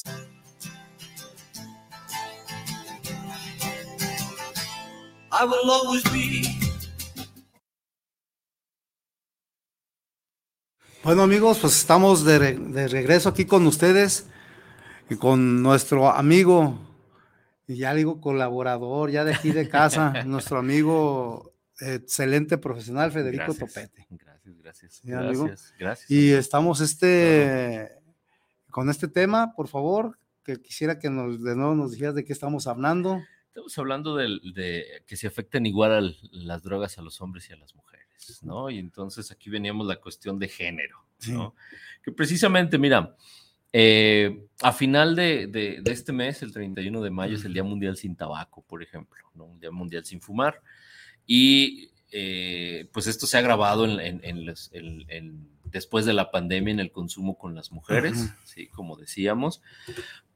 [5.31, 6.43] I will always be.
[11.03, 14.27] Bueno amigos, pues estamos de, re- de regreso aquí con ustedes
[15.09, 16.79] y con nuestro amigo,
[17.67, 23.73] y ya digo colaborador, ya de aquí de casa, nuestro amigo excelente profesional Federico Gracias,
[23.73, 24.07] Topete.
[24.11, 24.93] Gracias, gracias.
[25.03, 25.45] Sí, amigo.
[25.45, 26.11] gracias, gracias.
[26.11, 28.00] Y estamos este
[28.71, 32.33] con este tema, por favor, que quisiera que nos, de nuevo nos dijeras de qué
[32.33, 33.21] estamos hablando.
[33.47, 37.57] Estamos hablando de, que se afectan igual al- las drogas a los hombres y a
[37.57, 38.69] las mujeres, ¿no?
[38.69, 41.53] Y entonces aquí veníamos la cuestión de género, ¿no?
[42.01, 43.15] Que precisamente, mira,
[43.73, 47.63] eh, a final de, de- de este mes, el 31 de mayo, es el Día
[47.63, 49.45] Mundial sin Tabaco, por ejemplo, ¿no?
[49.45, 50.61] Un Día Mundial sin Fumar.
[51.25, 55.05] Y eh, pues esto se ha agravado en, en- en los- en-
[55.71, 59.61] después de la pandemia en el consumo con las mujeres, sí, como decíamos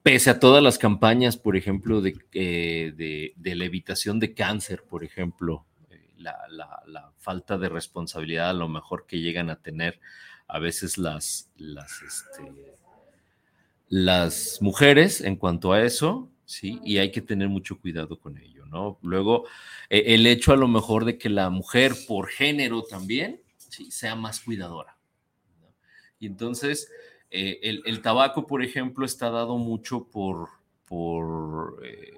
[0.04, 4.84] pese a todas las campañas, por ejemplo, de, eh, de, de la evitación de cáncer,
[4.84, 9.56] por ejemplo, eh, la, la- la falta de responsabilidad a lo mejor que llegan a
[9.56, 10.00] tener
[10.48, 12.76] a veces las, las, este,
[13.90, 16.80] las mujeres en cuanto a eso, ¿sí?
[16.84, 18.98] Y hay que tener mucho cuidado con ello, ¿no?
[19.02, 19.46] Luego,
[19.90, 23.92] eh, el hecho a lo mejor de que la mujer por género también, ¿sí?
[23.92, 24.95] Sea más cuidadora.
[26.26, 26.90] Entonces,
[27.32, 30.50] eh, el, el tabaco, por ejemplo, está dado mucho por,
[30.88, 32.14] por eh,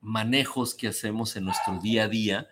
[0.00, 2.48] manejos que hacemos en nuestro día a día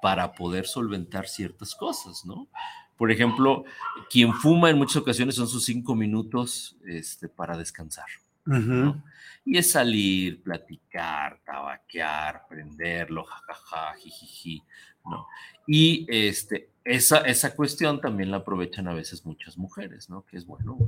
[0.00, 2.48] para poder solventar ciertas cosas, ¿no?
[2.96, 3.64] Por ejemplo,
[4.10, 8.06] quien fuma en muchas ocasiones son sus cinco minutos este, para descansar.
[8.44, 9.04] ¿no?
[9.44, 14.62] Y es salir, platicar, tabaquear, prenderlo, jajaja, jijiji,
[15.04, 15.26] ¿no?
[15.66, 20.24] Y este, esa, esa cuestión también la aprovechan a veces muchas mujeres, ¿no?
[20.26, 20.78] Que es bueno,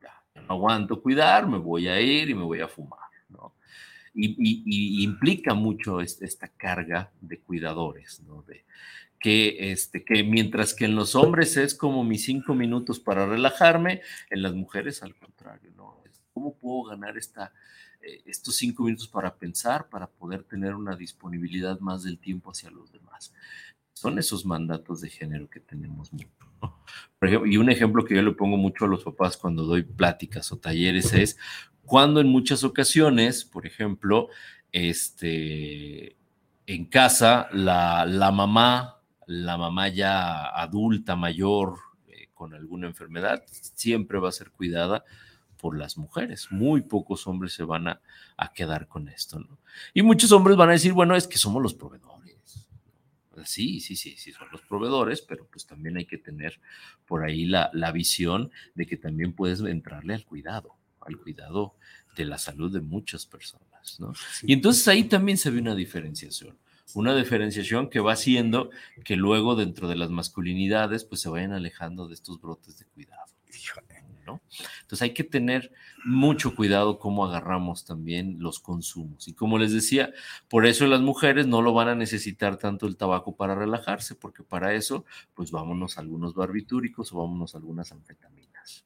[0.00, 3.54] ya, no aguanto cuidar, me voy a ir y me voy a fumar, ¿no?
[4.14, 4.62] Y, y-
[5.00, 8.42] y implica mucho es- esta carga de cuidadores, ¿no?
[8.42, 8.64] De,
[9.18, 14.02] que, este, que mientras que en los hombres es como mis cinco minutos para relajarme,
[14.30, 16.02] en las mujeres al contrario, ¿no?
[16.34, 17.52] ¿Cómo puedo ganar esta,
[18.02, 22.70] eh, estos cinco minutos para pensar, para poder tener una disponibilidad más del tiempo hacia
[22.70, 23.32] los demás?
[24.04, 26.26] Son esos mandatos de género que tenemos ¿no?
[27.46, 30.58] Y un ejemplo que yo le pongo mucho a los papás cuando doy pláticas o
[30.58, 31.38] talleres es
[31.86, 34.28] cuando en muchas ocasiones, por ejemplo,
[34.72, 36.18] este,
[36.66, 41.78] en casa, la, la mamá, la mamá ya adulta, mayor,
[42.08, 43.42] eh, con alguna enfermedad,
[43.74, 45.02] siempre va a ser cuidada
[45.56, 46.48] por las mujeres.
[46.50, 48.02] Muy pocos hombres se van a,
[48.36, 49.56] a quedar con esto, ¿no?
[49.94, 52.13] Y muchos hombres van a decir, bueno, es que somos los proveedores.
[53.44, 56.60] Sí, sí, sí, sí, son los proveedores, pero pues también hay que tener
[57.06, 61.74] por ahí la, la visión de que también puedes entrarle al cuidado, al cuidado
[62.16, 64.12] de la salud de muchas personas, ¿no?
[64.42, 66.56] Y entonces ahí también se ve una diferenciación,
[66.94, 68.70] una diferenciación que va haciendo
[69.04, 73.32] que luego dentro de las masculinidades pues se vayan alejando de estos brotes de cuidado.
[74.26, 74.40] ¿No?
[74.82, 75.72] Entonces hay que tener
[76.04, 79.28] mucho cuidado cómo agarramos también los consumos.
[79.28, 80.12] Y como les decía,
[80.48, 84.42] por eso las mujeres no lo van a necesitar tanto el tabaco para relajarse, porque
[84.42, 85.04] para eso,
[85.34, 88.84] pues vámonos a algunos barbitúricos o vámonos a algunas anfetaminas.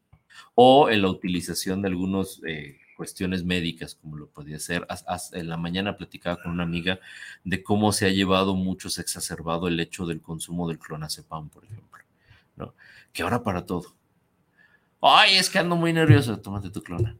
[0.54, 4.84] O en la utilización de algunos eh, cuestiones médicas, como lo podía ser.
[5.32, 6.98] En la mañana platicaba con una amiga
[7.44, 11.48] de cómo se ha llevado mucho, se ha exacerbado el hecho del consumo del clonazepam,
[11.48, 12.02] por ejemplo,
[12.56, 12.74] ¿no?
[13.12, 13.94] Que ahora para todo.
[15.00, 17.16] Ay, es que ando muy nervioso, tómate tu clona.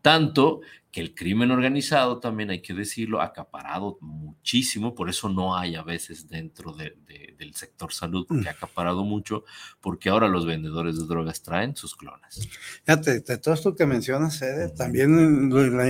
[0.00, 5.56] Tanto que el crimen organizado, también hay que decirlo, ha acaparado muchísimo, por eso no
[5.56, 9.44] hay a veces dentro de, de, del sector salud, que ha acaparado mucho,
[9.80, 12.48] porque ahora los vendedores de drogas traen sus clonas.
[12.84, 15.84] Fíjate, de todo esto que mencionas, Ede, también la,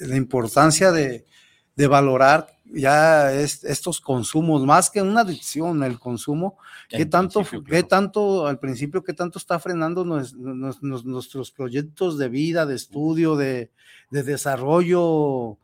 [0.00, 1.26] la importancia de,
[1.74, 6.58] de, valorar ya es, estos consumos, más que una adicción, el consumo,
[6.88, 12.18] ¿qué tanto, ¿qué tanto al principio, qué tanto está frenando nos, nos, nos, nuestros proyectos
[12.18, 13.70] de vida, de estudio, de,
[14.10, 15.58] de desarrollo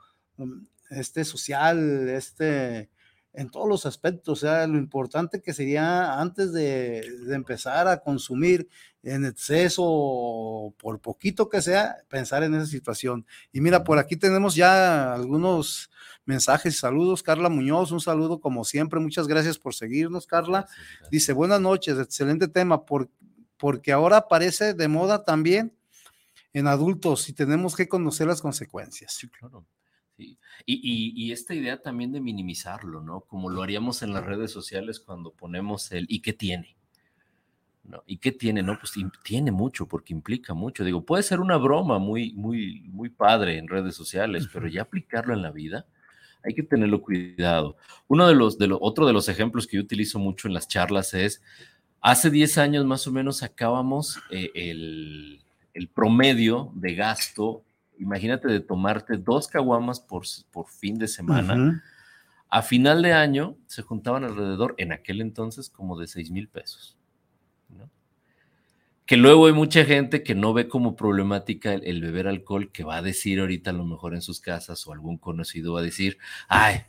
[0.90, 2.90] este, social, este,
[3.34, 8.00] en todos los aspectos, o sea, lo importante que sería antes de, de, empezar a
[8.00, 8.68] consumir
[9.02, 13.26] en exceso, por poquito que sea, pensar en esa situación.
[13.52, 15.90] Y mira, por aquí tenemos ya algunos
[16.24, 17.22] mensajes y saludos.
[17.22, 19.00] Carla Muñoz, un saludo como siempre.
[19.00, 20.60] Muchas gracias por seguirnos, Carla.
[20.60, 21.10] Gracias, gracias.
[21.10, 23.10] Dice, buenas noches, excelente tema, por,
[23.56, 25.72] porque ahora aparece de moda también
[26.52, 29.12] en adultos y tenemos que conocer las consecuencias.
[29.14, 29.64] Sí, claro.
[30.16, 30.38] Sí.
[30.66, 33.22] Y, y, y, esta idea también de minimizarlo, ¿no?
[33.22, 36.76] Como lo haríamos en las redes sociales cuando ponemos el ¿y qué tiene?
[37.84, 38.02] ¿No?
[38.06, 38.62] ¿Y qué tiene?
[38.62, 38.92] No, pues
[39.24, 40.84] tiene mucho porque implica mucho.
[40.84, 45.34] Digo, puede ser una broma muy, muy, muy padre en redes sociales, pero ya aplicarlo
[45.34, 45.86] en la vida,
[46.44, 47.76] hay que tenerlo cuidado.
[48.08, 50.68] Uno de los, de lo, otro de los ejemplos que yo utilizo mucho en las
[50.68, 51.42] charlas es,
[52.00, 55.40] hace 10 años más o menos sacábamos eh, el,
[55.74, 57.64] el promedio de gasto
[58.02, 61.54] imagínate de tomarte dos caguamas por, por fin de semana.
[61.54, 61.82] Uh -huh.
[62.48, 66.98] A final de año se juntaban alrededor, en aquel entonces, como de 6 mil pesos.
[69.12, 69.16] ¿No?
[69.16, 72.84] Que luego hay mucha gente que no ve como problemática el, el, beber alcohol, que
[72.84, 75.82] va a decir ahorita a lo mejor en sus casas o algún conocido va a
[75.84, 76.82] decir, ay,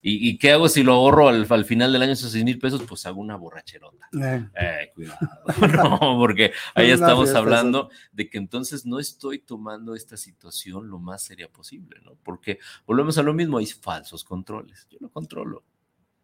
[0.00, 2.58] ¿Y, ¿Y, qué hago si lo ahorro al, al, final del año esos 6 mil
[2.60, 2.82] pesos?
[2.88, 4.08] Pues hago una borracherota.
[4.12, 4.48] Eh.
[4.54, 5.18] Eh, cuidado.
[6.00, 11.22] no, porque ahí estamos hablando de que entonces no estoy tomando esta situación lo más
[11.22, 12.12] seria posible, ¿no?
[12.22, 14.86] Porque volvemos a lo mismo, hay falsos controles.
[14.88, 15.64] Yo lo controlo,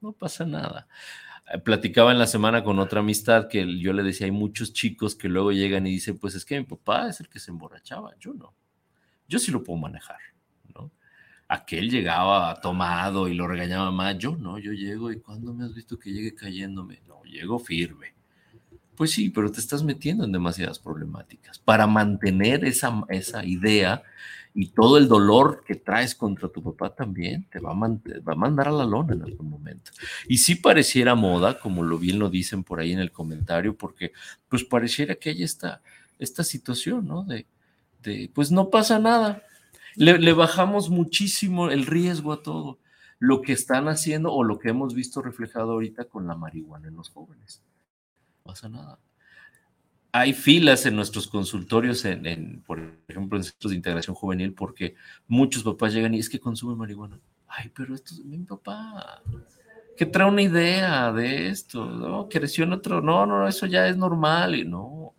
[0.01, 0.87] no pasa nada.
[1.53, 5.15] Eh, platicaba en la semana con otra amistad que yo le decía, hay muchos chicos
[5.15, 8.15] que luego llegan y dicen, pues es que mi papá es el que se emborrachaba,
[8.19, 8.55] yo no.
[9.29, 10.19] Yo sí lo puedo manejar
[11.49, 15.75] aquel llegaba tomado y lo regañaba más, yo no, yo llego y cuando me has
[15.75, 18.15] visto que llegue cayéndome, no, llego firme.
[18.97, 21.59] Pues sí, pero te estás metiendo en demasiadas problemáticas.
[21.59, 24.03] Para mantener esa, esa idea
[24.57, 28.73] y todo el dolor que traes contra tu papá también te va a, mandar a
[28.73, 29.91] la lona en algún momento.
[30.29, 34.13] Y sí pareciera moda, como lo bien lo dicen por ahí en el comentario, porque
[34.49, 35.83] pues pareciera que hay esta,
[36.21, 37.25] esta situación, ¿no?
[37.25, 37.47] De,
[38.33, 39.43] pues no pasa nada,
[39.97, 42.79] le, bajamos muchísimo el riesgo a todo.
[43.19, 46.97] Lo que están haciendo o lo que hemos visto reflejado ahorita con la marihuana en
[46.97, 47.63] los jóvenes.
[48.45, 48.99] No pasa nada.
[50.17, 54.95] Hay filas en nuestros consultorios, en, en, por ejemplo, en centros de integración juvenil, porque
[55.27, 57.19] muchos papás llegan y es que consumen marihuana.
[57.49, 59.25] Ay, pero esto es mi papá,
[59.97, 62.29] que trae una idea de esto, ¿no?
[62.29, 65.15] Creció en otro, no, no, eso ya es normal, y no,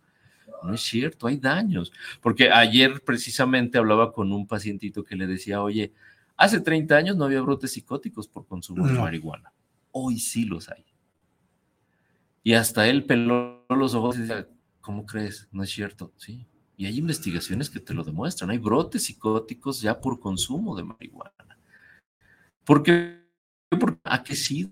[0.62, 1.92] no es cierto, hay daños.
[2.22, 5.92] Porque ayer precisamente hablaba con un pacientito que le decía, oye,
[6.38, 9.52] hace 30 años no había brotes psicóticos por consumo de marihuana.
[9.90, 10.86] Hoy sí los hay.
[12.42, 14.48] Y hasta él peló los ojos y decía,
[14.86, 15.48] ¿cómo crees?
[15.50, 16.12] No es cierto.
[16.16, 16.46] Sí.
[16.76, 18.50] Y hay investigaciones que te lo demuestran.
[18.50, 21.58] Hay brotes psicóticos ya por consumo de marihuana.
[22.64, 23.26] Porque,
[23.68, 24.70] porque ha crecido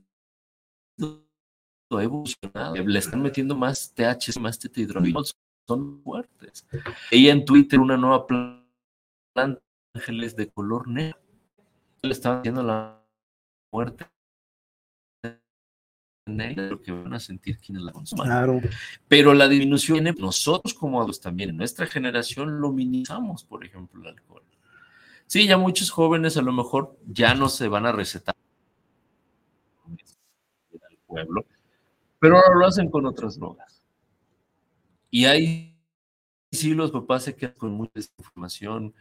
[1.91, 2.77] ha evolucionado.
[2.77, 5.25] Le están metiendo más THC, más tetrahidrobiol
[5.67, 6.67] son fuertes.
[7.11, 9.61] Ella en Twitter una nueva planta
[9.95, 11.19] ángeles de color negro.
[12.03, 13.03] Le estaba haciendo la
[13.73, 14.07] muerte
[16.27, 18.27] lo que van a sentir quienes la consuman.
[18.27, 18.61] Claro.
[19.09, 24.09] Pero la disminución, nosotros como adultos también, en nuestra generación lo minimizamos, por ejemplo, el
[24.09, 24.43] alcohol.
[25.27, 28.35] Sí, ya muchos jóvenes a lo mejor ya no se van a recetar
[29.87, 31.47] al pueblo,
[32.19, 33.83] pero ahora lo hacen con otras drogas.
[35.11, 35.77] Y ahí
[36.53, 38.95] sí los papás se quedan con mucha desinformación,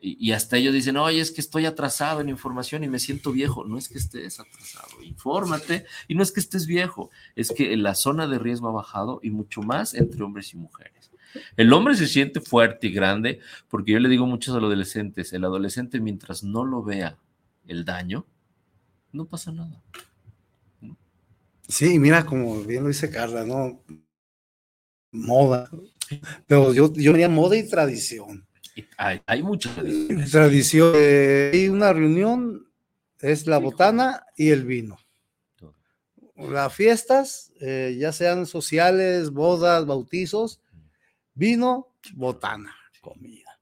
[0.00, 3.64] y, hasta ellos dicen, oye, es que estoy atrasado en información y me siento viejo.
[3.64, 5.86] No es que estés atrasado, infórmate.
[6.06, 9.30] Y no es que estés viejo, es que la zona de riesgo ha bajado y
[9.30, 11.10] mucho más entre hombres y mujeres.
[11.56, 15.32] El hombre se siente fuerte y grande porque yo le digo mucho a los adolescentes,
[15.32, 17.18] el adolescente mientras no lo vea
[17.66, 18.26] el daño,
[19.12, 19.82] no pasa nada.
[21.68, 23.82] Sí, mira, como bien lo dice Carla, ¿no?
[25.10, 25.68] Moda.
[26.46, 28.45] Pero yo, yo diría moda y tradición.
[28.96, 29.74] Hay, hay mucha
[30.30, 30.92] tradición.
[30.96, 32.66] Eh, hay una reunión,
[33.20, 34.98] es la botana y el vino.
[36.36, 40.60] Las fiestas, eh, ya sean sociales, bodas, bautizos,
[41.34, 43.58] vino, botana, comida.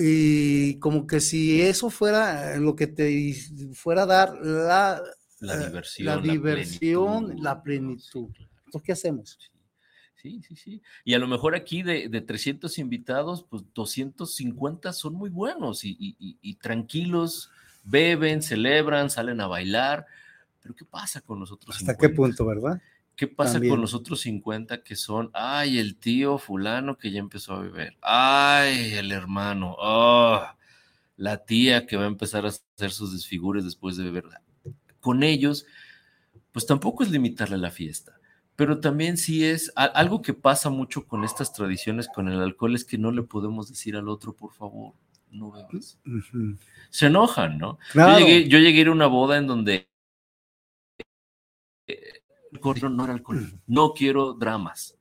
[0.00, 3.34] y como que si eso fuera lo que te
[3.72, 5.00] fuera a dar la,
[5.38, 8.30] la diversión, la, diversión, la plenitud.
[8.64, 9.38] Entonces, ¿qué hacemos?
[10.20, 10.82] Sí, sí, sí.
[11.02, 15.96] Y a lo mejor aquí de, de 300 invitados, pues 250 son muy buenos y,
[16.18, 17.50] y, tranquilos,
[17.84, 20.06] beben, celebran, salen a bailar.
[20.60, 22.82] Pero ¿qué pasa con los otros ¿Hasta qué punto, verdad?
[23.16, 27.54] ¿Qué pasa con los otros 50 que son, ay, el tío fulano que ya empezó
[27.54, 30.42] a beber, ay, el hermano, oh,
[31.16, 34.24] la tía que va a empezar a hacer sus desfigures después de beber?
[35.00, 35.66] Con ellos,
[36.52, 38.19] pues tampoco es limitarle la fiesta
[38.60, 42.84] pero también sí es algo que pasa mucho con estas tradiciones con el alcohol es
[42.84, 44.92] que no le podemos decir al otro, por favor,
[45.30, 45.98] no bebas.
[46.90, 47.78] Se enojan, ¿no?
[47.94, 49.88] Yo, llegué, a ir a una boda en donde
[51.86, 54.94] eh, no era alcohol, no quiero dramas.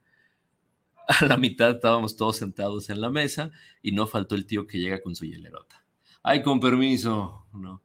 [1.09, 3.51] A la mitad estábamos todos sentados en la mesa
[3.81, 5.83] y no faltó el tío que llega con su hielerota.
[6.23, 7.81] Ay, con permiso, ¿no?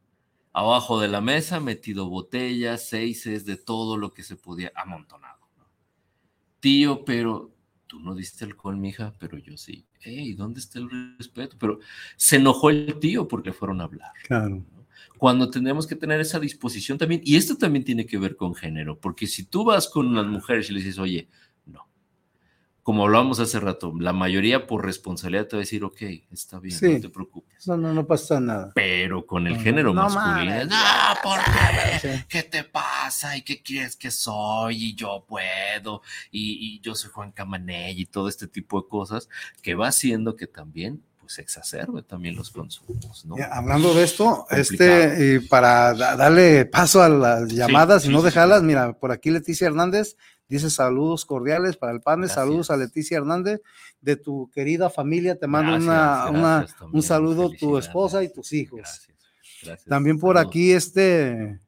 [0.52, 5.33] Abajo de la mesa metido botellas, seises, de todo lo que se podía amontonado
[6.64, 7.54] tío, pero
[7.86, 9.84] tú no diste alcohol, mija, pero yo sí.
[10.00, 10.88] Ey, ¿dónde está el
[11.18, 11.58] respeto?
[11.60, 11.78] Pero
[12.16, 14.12] se enojó el tío porque fueron a hablar.
[14.26, 14.64] Claro.
[15.18, 18.98] Cuando tenemos que tener esa disposición también, y esto también tiene que ver con género,
[18.98, 21.28] porque si tú vas con las mujeres y le dices, oye,
[22.84, 26.78] como hablábamos hace rato, la mayoría por responsabilidad te va a decir, ok, está bien,
[26.78, 27.66] no te preocupes.
[27.66, 28.72] No, no, no pasa nada.
[28.74, 30.76] Pero con el género masculino, no,
[31.22, 31.38] ¿por
[32.02, 32.24] qué?
[32.28, 33.38] ¿Qué te pasa?
[33.38, 34.90] ¿Y qué quieres que soy?
[34.90, 39.30] Y yo puedo, y, yo soy Juan Camaney y todo este tipo de cosas,
[39.62, 43.24] que va haciendo que también pues exacerbe también los consumos.
[43.24, 43.36] ¿no?
[43.50, 49.10] hablando de esto, este, para darle paso a las llamadas y no dejarlas, mira, por
[49.10, 50.18] aquí Leticia Hernández
[50.54, 53.60] Dice saludos cordiales para el panel, saludos a Leticia Hernández,
[54.00, 59.08] de tu querida familia, te mando una, un saludo tu esposa y tus hijos.
[59.88, 61.58] También por aquí este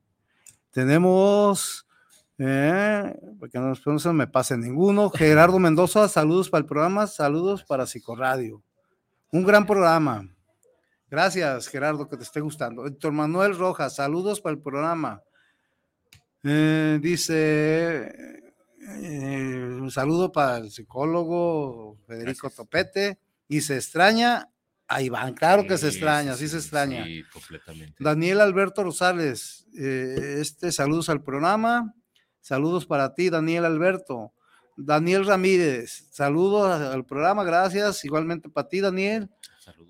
[0.71, 1.85] tenemos,
[2.39, 7.65] eh, porque no, no se me pase ninguno, Gerardo Mendoza, saludos para el programa, saludos
[7.65, 8.63] para Psicoradio.
[9.33, 10.33] Un gran programa.
[11.11, 12.87] Gracias, Gerardo, que te esté gustando.
[12.87, 15.25] Héctor Manuel Rojas, saludos para el programa.
[16.45, 18.46] Eh, dice
[18.89, 23.19] eh, un saludo para el psicólogo Federico Topete.
[23.49, 24.51] Y se extraña
[24.89, 27.05] a Iván, claro que se extraña, sí, se extraña.
[27.05, 28.03] Sí, completamente.
[28.03, 31.95] Daniel Alberto Rosales, eh, este, saludos al programa.
[32.41, 34.33] Saludos para ti, Daniel Alberto.
[34.77, 38.05] Daniel Ramírez, saludos al programa, gracias.
[38.05, 39.31] Igualmente para ti, Daniel.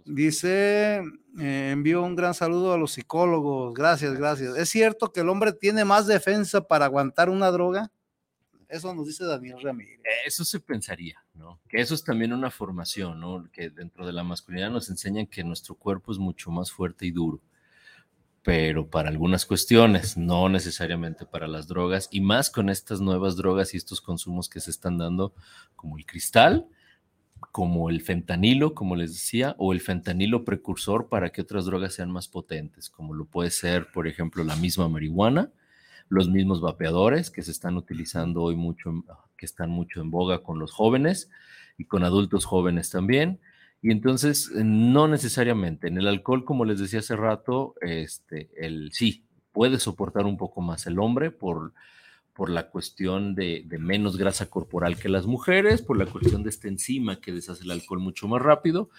[0.04, 1.02] Dice,
[1.38, 3.74] eh, envío un gran saludo a los psicólogos.
[3.74, 4.56] Gracias, gracias.
[4.56, 7.90] ¿Es cierto que el hombre tiene más defensa para aguantar una droga?
[8.68, 10.00] Eso nos dice Daniel Ramírez.
[10.24, 11.60] Eso se pensaría, ¿no?
[11.68, 13.48] Que eso es también una formación, ¿no?
[13.52, 17.12] Que dentro de la masculinidad nos enseñan que nuestro cuerpo es mucho más fuerte y
[17.12, 17.40] duro,
[18.42, 23.72] pero para algunas cuestiones, no necesariamente para las drogas, y más con estas nuevas drogas
[23.72, 25.32] y estos consumos que se están dando,
[25.76, 26.66] como el cristal,
[27.52, 32.10] como el fentanilo, como les decía, o el fentanilo precursor para que otras drogas sean
[32.10, 35.52] más potentes, como lo puede ser, por ejemplo, la misma marihuana
[36.08, 39.04] los mismos vapeadores que se están utilizando hoy mucho,
[39.36, 41.30] que están mucho en boga con los jóvenes
[41.78, 43.40] y con adultos jóvenes también.
[43.82, 45.88] Y entonces, no necesariamente.
[45.88, 50.60] En el alcohol, como les decía hace rato, este, el sí, puede soportar un poco
[50.60, 51.72] más el hombre por,
[52.32, 56.50] por la cuestión de, de, menos grasa corporal que las mujeres, por la cuestión de
[56.50, 58.90] esta enzima que deshace el alcohol mucho más rápido,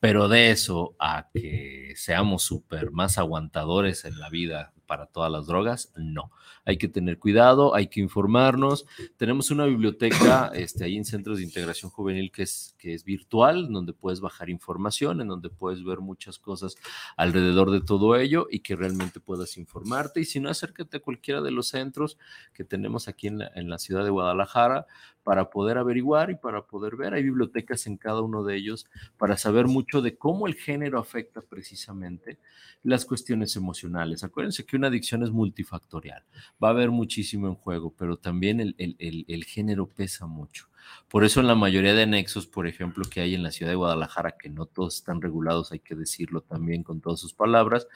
[0.00, 5.46] pero de eso a que seamos súper más aguantadores en la vida para todas las
[5.46, 6.30] drogas, no.
[6.64, 8.86] Hay que tener cuidado, hay que informarnos.
[9.16, 13.72] Tenemos una biblioteca este, ahí en Centros de Integración Juvenil que es, que es virtual,
[13.72, 16.76] donde puedes bajar información, en donde puedes ver muchas cosas
[17.16, 20.20] alrededor de todo ello y que realmente puedas informarte.
[20.20, 22.18] Y si no, acércate a cualquiera de los centros
[22.52, 24.86] que tenemos aquí en la, en la ciudad de Guadalajara
[25.26, 27.12] para poder averiguar y para poder ver.
[27.12, 28.86] Hay bibliotecas en cada uno de ellos
[29.18, 32.38] para saber mucho de cómo el género afecta precisamente
[32.84, 34.22] las cuestiones emocionales.
[34.22, 36.22] Acuérdense que una adicción es multifactorial.
[36.62, 40.68] Va a haber muchísimo en juego, pero también el, el, el, género pesa mucho.
[41.08, 43.76] Por eso en la mayoría de anexos, por ejemplo, que hay en la ciudad de
[43.76, 47.88] Guadalajara, que no todos están regulados, hay que decirlo también con todas sus palabras,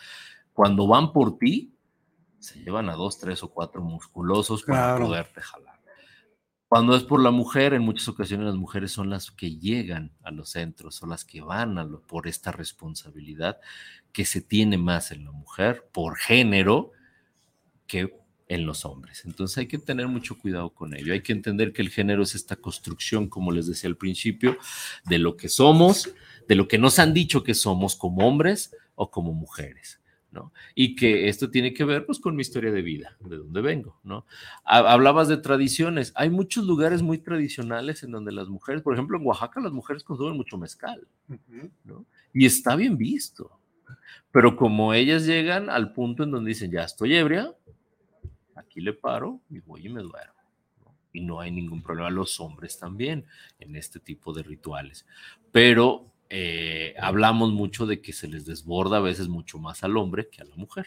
[0.52, 1.76] cuando van por ti,
[2.40, 5.79] se llevan a dos, tres o cuatro musculosos para poderte jalar.
[6.70, 10.30] Cuando es por la mujer, en muchas ocasiones las mujeres son las que llegan a
[10.30, 13.58] los centros, son las que van a lo, por esta responsabilidad
[14.12, 16.92] que se tiene más en la mujer por género
[17.88, 18.16] que
[18.46, 19.24] en los hombres.
[19.24, 21.12] Entonces hay que tener mucho cuidado con ello.
[21.12, 24.56] Hay que entender que el género es esta construcción, como les decía al principio,
[25.06, 26.14] de lo que somos,
[26.46, 29.99] de lo que nos han dicho que somos como hombres o como mujeres.
[30.74, 33.98] Y que esto tiene que ver pues con mi historia de vida, de dónde vengo,
[34.04, 34.26] ¿no?
[34.64, 39.26] Hablabas de tradiciones, hay muchos lugares muy tradicionales en donde las mujeres, por ejemplo, en
[39.26, 41.06] Oaxaca las mujeres consumen mucho mezcal,
[41.84, 42.04] ¿no?
[42.32, 43.58] Y está bien visto,
[44.30, 47.52] pero como ellas llegan al punto en donde dicen, ya estoy ebria,
[48.54, 50.34] aquí le paro y voy y me duermo.
[51.12, 53.24] Y no hay ningún problema, los hombres también
[53.58, 55.06] en este tipo de rituales.
[55.50, 60.28] Pero eh, hablamos mucho de que se les desborda a veces mucho más al hombre
[60.28, 60.86] que a la mujer.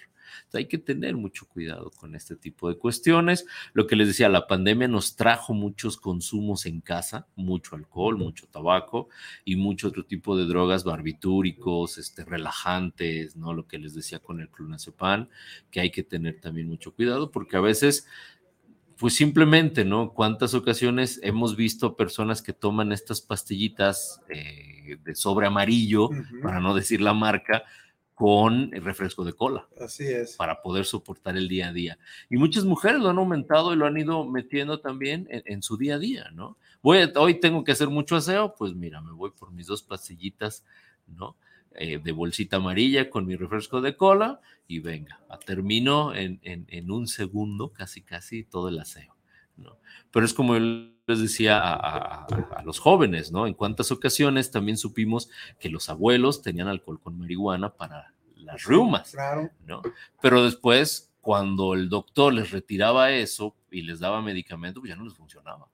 [0.53, 3.45] hay que tener mucho cuidado con este tipo de cuestiones.
[3.73, 8.47] Lo que les decía, la pandemia nos trajo muchos consumos en casa, mucho alcohol, mucho
[8.47, 9.09] tabaco
[9.43, 13.53] y mucho otro tipo de drogas, barbitúricos, este, relajantes, ¿no?
[13.53, 15.27] Lo que les decía con el clonazepam,
[15.69, 18.07] que hay que tener también mucho cuidado porque a veces
[19.03, 20.13] pues simplemente, ¿no?
[20.13, 26.09] ¿Cuántas ocasiones hemos visto personas que toman estas pastillitas eh, de sobre amarillo,
[26.41, 27.65] para no decir la marca,
[28.13, 29.67] con el refresco de cola?
[29.77, 30.37] Así es.
[30.37, 31.99] Para poder soportar el día a día.
[32.29, 35.95] Y muchas mujeres lo han aumentado y lo han ido metiendo también en, su día
[35.95, 36.55] a día, ¿no?
[36.81, 40.63] Voy hoy tengo que hacer mucho aseo, pues mira, me voy por mis dos pastillitas,
[41.07, 41.35] ¿no?
[41.75, 47.07] Eh, de bolsita amarilla con mi refresco de cola y venga, termino en, en, un
[47.07, 49.15] segundo, casi casi todo el aseo.
[49.57, 49.77] ¿no?
[50.11, 53.47] Pero es como les decía a, a, los jóvenes, ¿no?
[53.47, 59.11] En cuántas ocasiones también supimos que los abuelos tenían alcohol con marihuana para las reumas,
[59.11, 59.49] claro.
[59.65, 59.81] ¿no?
[60.21, 65.05] Pero después, cuando el doctor les retiraba eso y les daba medicamento, pues ya no
[65.05, 65.67] les funcionaba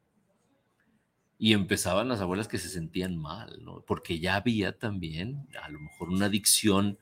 [1.42, 3.82] y empezaban las abuelas que se sentían mal, ¿no?
[3.88, 7.00] Porque ya había también a lo mejor una adicción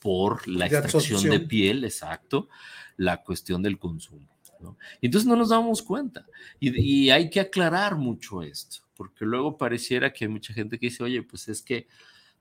[0.00, 2.48] por la extracción de piel, exacto,
[2.96, 4.26] la cuestión del consumo.
[4.58, 4.78] ¿no?
[5.02, 6.24] Y entonces no nos dábamos cuenta.
[6.58, 10.86] Y, y, hay que aclarar mucho esto, porque luego pareciera que hay mucha gente que
[10.86, 11.86] dice, oye, pues es que,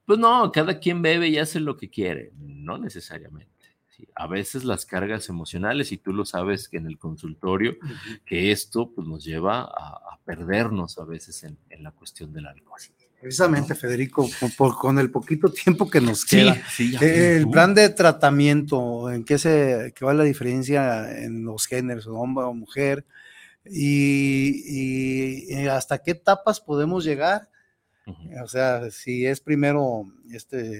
[0.06, 2.32] pues no, cada quien bebe y hace lo que quiere.
[2.38, 3.54] No necesariamente
[4.16, 7.76] a veces las cargas emocionales, y tú lo sabes que en el consultorio,
[8.26, 12.80] que esto pues, nos lleva a, perdernos a veces en, la cuestión del alcohol.
[13.20, 14.30] Precisamente, Federico,
[14.80, 19.93] con, el poquito tiempo que nos queda, eh, el plan de tratamiento, ¿en qué se
[19.95, 23.06] qué va la diferencia en los géneros, hombre o mujer?
[23.66, 27.49] Y, y, hasta qué etapas podemos llegar?
[28.43, 30.80] O sea, si es primero este,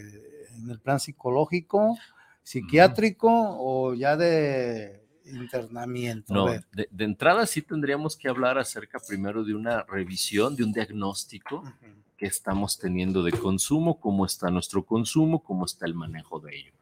[0.58, 1.98] en el plan psicológico,
[2.44, 6.34] psiquiátrico o ya de internamiento?
[6.34, 11.64] No, de, entrada sí tendríamos que hablar acerca primero de una revisión, de un diagnóstico
[12.18, 16.74] que estamos teniendo de consumo, cómo está nuestro consumo, cómo está el manejo de ello.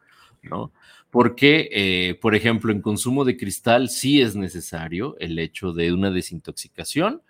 [0.43, 0.72] ¿no?
[1.12, 6.09] Porque, eh, por ejemplo, en consumo de cristal sí es necesario el hecho de una
[6.09, 7.22] desintoxicación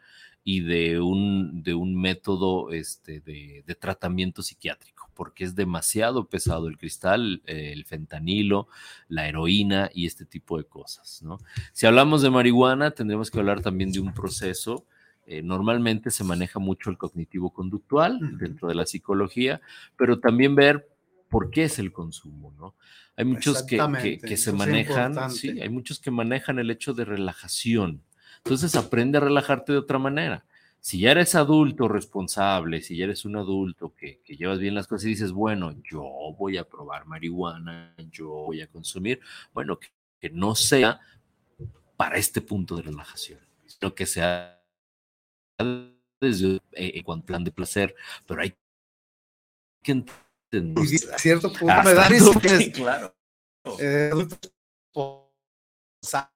[0.43, 6.67] y de un, de un método este, de, de tratamiento psiquiátrico porque es demasiado pesado
[6.67, 8.67] el cristal, el fentanilo,
[9.07, 11.21] la heroína y este tipo de cosas.
[11.23, 11.39] ¿no?
[11.73, 14.85] Si hablamos de marihuana, tendremos que hablar también de un proceso.
[15.25, 19.61] Eh, normalmente se maneja mucho el cognitivo conductual dentro de la psicología,
[19.95, 20.89] pero también ver
[21.29, 22.75] por qué es el consumo, ¿no?
[23.15, 28.01] Hay muchos que, que, se manejan, sí, hay muchos que manejan el hecho de relajación.
[28.37, 30.43] Entonces aprende a relajarte de otra manera
[30.81, 35.05] si ya eres adulto responsable, si ya eres un adulto que, llevas bien las cosas
[35.05, 36.01] y dices, bueno, yo
[36.37, 39.21] voy a probar marihuana, yo voy a consumir,
[39.53, 39.89] bueno, que,
[40.31, 40.99] no sea
[41.97, 44.63] para este punto de relajación, sino que sea
[46.19, 47.95] desde eh, en plan de placer,
[48.27, 48.55] pero hay
[49.83, 50.83] que entender.
[51.13, 52.07] a cierto punto me da
[52.73, 53.15] claro.
[53.79, 54.11] Eh,
[54.93, 55.31] o
[56.01, 56.31] sea,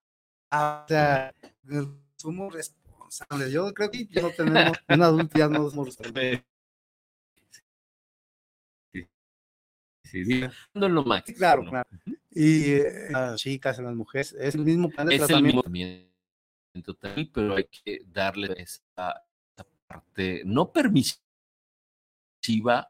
[2.18, 2.56] somos
[3.06, 3.52] responsables.
[3.52, 6.44] Yo creo que ya no tenemos, un adulto ya no somos responsables.
[10.04, 10.42] Sí,
[10.74, 11.24] no lo más.
[11.24, 11.90] Claro, claro.
[12.32, 15.70] Y eh, las chicas, las mujeres, es el mismo plan de es el tratamiento.
[15.70, 15.98] mismo
[16.74, 19.24] tratamiento también, pero hay que darle esa,
[19.58, 21.20] esa parte no permisiva,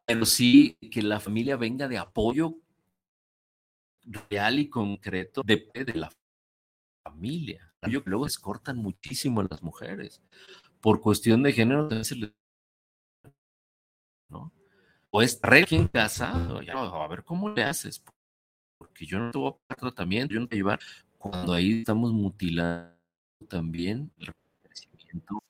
[0.05, 2.55] pero sí que la familia venga de apoyo
[4.29, 6.11] real y concreto depende de la
[7.03, 7.74] familia.
[7.89, 10.21] Yo luego les cortan muchísimo a las mujeres.
[10.81, 12.31] Por cuestión de género, se les-
[14.29, 14.51] ¿no?
[15.11, 18.03] O es recién casado, ya, a ver cómo le haces,
[18.77, 20.79] porque yo no te voy a pagar tratamiento, yo no te voy a llevar.
[21.17, 22.93] Cuando ahí estamos mutilando
[23.47, 25.41] también el crecimiento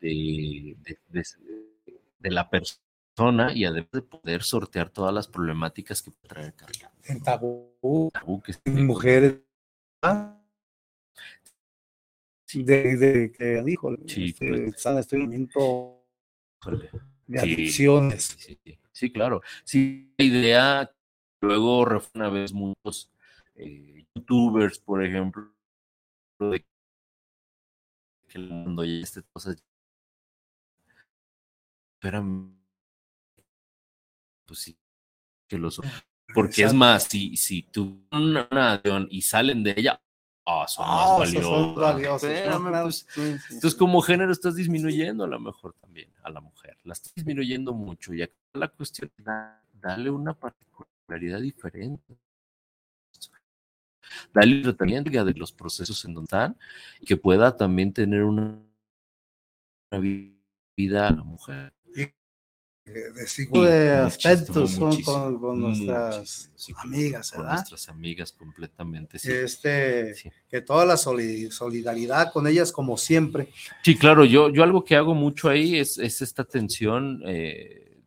[0.00, 1.24] de, de- de-
[2.18, 6.92] de la persona y además de poder sortear todas las problemáticas que puede traer carga.
[7.04, 9.40] En tabú, Tabú que mujeres.
[10.02, 10.35] ah,
[12.54, 14.72] De, de que dijo, Sí, este, Híjole.
[17.26, 18.36] de Sí, adicciones.
[18.92, 19.42] Sí, claro.
[19.64, 20.90] Sí, la idea,
[21.40, 23.10] luego refuerzan a veces muchos
[23.56, 25.52] eh, youtubers, por ejemplo,
[26.40, 26.64] de
[28.28, 29.56] que el mundo ya esté cosas.
[34.46, 34.78] Pues sí,
[35.48, 35.80] que los.
[36.34, 40.00] Porque es más, si, si tú una una adicción y salen de ella,
[40.46, 41.30] ah, son más
[43.08, 43.20] sí.
[43.20, 46.76] entonces, como género, estás disminuyendo a lo mejor también a la mujer.
[46.84, 48.14] La estás disminuyendo mucho.
[48.14, 52.16] Y acá la cuestión es da- darle una particularidad diferente.
[54.32, 56.56] Darle tratamiento de los procesos en donde están
[57.00, 58.56] y que pueda también tener una,
[59.90, 60.38] una vi-
[60.76, 61.72] vida a la mujer.
[61.94, 62.14] de,
[62.86, 67.54] de aspectos son con, con nuestras sí, con- amigas, Con ¿verdad?
[67.56, 69.18] nuestras amigas completamente.
[69.18, 69.32] Sí.
[69.32, 70.30] Este, Sí.
[70.48, 73.48] que toda la soli- solidaridad con ellas como siempre.
[73.82, 77.98] Sí, claro, yo, yo algo que hago mucho ahí es, es esta tensión eh,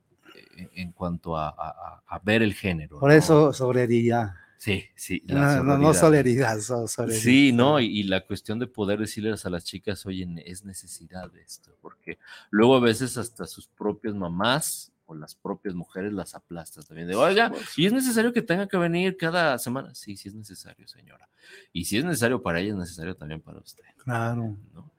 [0.76, 3.00] en- cuanto a, a- a- a ver el género.
[3.00, 3.16] Por ¿no?
[3.16, 4.32] eso, sororidad.
[4.60, 5.24] Sí, sí.
[5.26, 7.18] La no, no solidaridad, so- sororidad.
[7.22, 11.32] Sí, no, y, y la cuestión de poder decirles a las chicas, oye, es necesidad
[11.32, 16.36] de esto, porque luego a veces hasta sus propias mamás o las propias mujeres las
[16.36, 17.08] aplastan también.
[17.08, 19.96] De, oiga, y es necesario que tenga que venir cada semana.
[19.96, 21.30] Sí, sí es necesario, señora.
[21.72, 23.86] Y si es necesario para ella, es necesario también para usted.
[24.04, 24.58] Claro.
[24.74, 24.92] ¿no?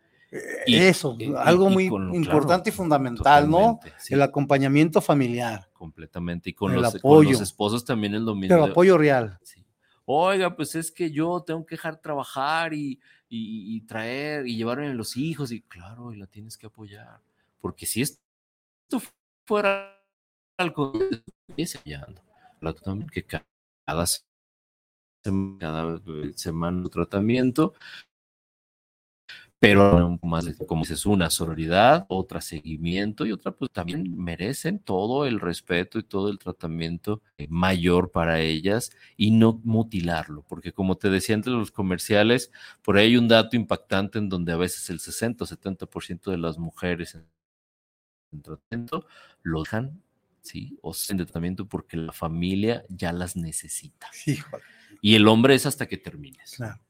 [0.67, 3.81] Y- Eso, y- algo y muy con- importante y claro, fundamental, ¿no?
[3.99, 4.15] sí.
[4.15, 6.51] El acompañamiento familiar, completamente.
[6.51, 7.31] Y con El los, con apoyo.
[7.33, 8.55] los esposos también es lo mismo.
[8.57, 9.39] pero apoyo real.
[9.43, 9.65] sí.
[10.13, 14.89] Oiga, pues es que yo tengo que dejar trabajar y, y- y traer y llevarme
[14.89, 15.53] a los hijos.
[15.53, 17.21] Y claro, y la tienes que apoyar.
[17.61, 18.19] Porque si esto
[19.47, 19.97] fuera
[20.57, 20.93] algo.
[22.61, 22.75] La
[23.13, 23.47] que ca-
[23.87, 24.05] cada,
[25.61, 26.01] cada
[26.35, 27.75] semana tratamiento.
[29.61, 35.39] Pero más, como dices, una sororidad, otra seguimiento y otra, pues también merecen todo el
[35.39, 41.11] respeto y todo el tratamiento eh, mayor para ellas y no mutilarlo, porque como te
[41.11, 42.51] decía entre los comerciales,
[42.81, 46.39] por ahí hay un dato impactante en donde a veces el 60 o 70% de
[46.39, 47.27] las mujeres en,
[48.33, 49.07] en tratamiento
[49.43, 50.03] lo dejan,
[50.41, 50.79] ¿sí?
[50.81, 54.09] O en tratamiento porque la familia ya las necesita.
[54.25, 54.65] Híjole,
[55.03, 56.57] Y el hombre es hasta que termines.
[56.57, 56.81] claro.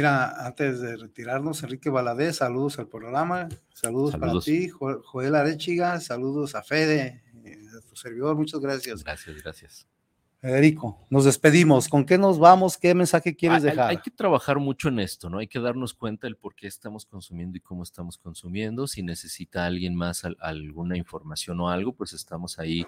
[0.00, 4.18] Mira, antes de retirarnos, Enrique Valadez, saludos al programa, saludos, Saludos.
[4.18, 9.02] para ti, Jo- Joel Arechiga, saludos a Fede, eh, a tu servidor, muchas gracias.
[9.02, 9.86] Gracias, gracias.
[10.38, 11.88] Federico, nos despedimos.
[11.88, 12.76] ¿Con qué nos vamos?
[12.76, 13.88] ¿Qué mensaje quieres Hay- hay- dejar?
[13.90, 15.38] Hay, que trabajar mucho en esto, ¿no?
[15.38, 18.86] Hay que darnos cuenta del por qué estamos consumiendo y cómo estamos consumiendo.
[18.86, 22.84] Si necesita alguien más al- alguna información o algo, pues estamos ahí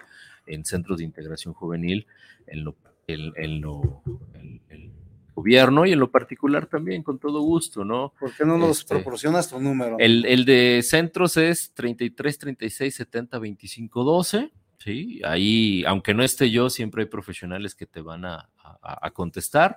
[0.47, 2.07] en centros de integración juvenil,
[2.47, 4.03] en lo, en, en lo
[4.35, 4.93] en
[5.39, 8.13] gobierno y en lo particular también, con todo gusto, ¿no?
[8.19, 9.97] ¿Por qué no nos Este, proporcionas tu número?
[9.99, 14.51] El, el de centros es 33 36 70 25 12.
[14.79, 19.11] Sí, ahí, aunque no esté yo, siempre hay profesionales que te van a, a- a
[19.11, 19.75] contestar.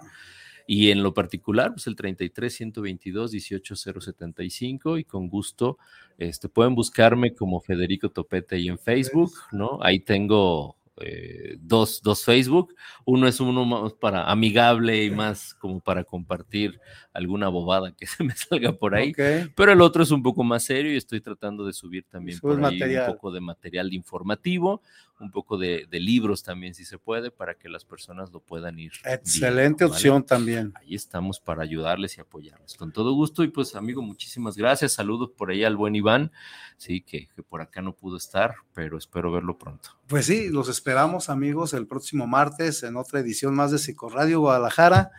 [0.67, 5.77] Y en lo particular, pues el 33 122 18 075 y con gusto
[6.17, 9.79] este, pueden buscarme como Federico Topete ahí en Facebook, ¿no?
[9.81, 12.75] Ahí tengo eh, dos, dos Facebook.
[13.05, 16.79] Uno es uno más para amigable y más como para compartir
[17.13, 19.13] alguna bobada que se me salga por ahí.
[19.13, 22.63] Pero el otro es un poco más serio y estoy tratando de subir también por
[22.63, 24.81] ahí un poco de material informativo,
[25.21, 28.79] un poco de, de libros también si se puede para que las personas lo puedan
[28.79, 28.91] ir.
[29.05, 29.93] Excelente viendo, ¿vale?
[29.93, 30.73] opción también.
[30.75, 32.75] Ahí estamos para ayudarles y apoyarles.
[32.75, 34.93] Con todo gusto y pues amigo, muchísimas gracias.
[34.93, 36.31] Saludos por ahí al buen Iván,
[36.77, 39.89] sí, que, que por acá no pudo estar, pero espero verlo pronto.
[40.07, 45.11] Pues sí, los esperamos amigos el próximo martes en otra edición más de Psicoradio Guadalajara.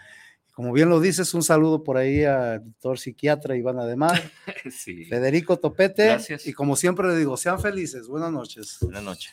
[0.53, 4.21] Como bien lo dices, un saludo por ahí al doctor psiquiatra Iván Ademar,
[4.71, 5.07] Sí.
[5.07, 6.05] Federico Topete.
[6.05, 6.47] Gracias.
[6.47, 8.07] Y como siempre le digo, sean felices.
[8.07, 8.77] Buenas noches.
[8.83, 9.33] Buenas noches.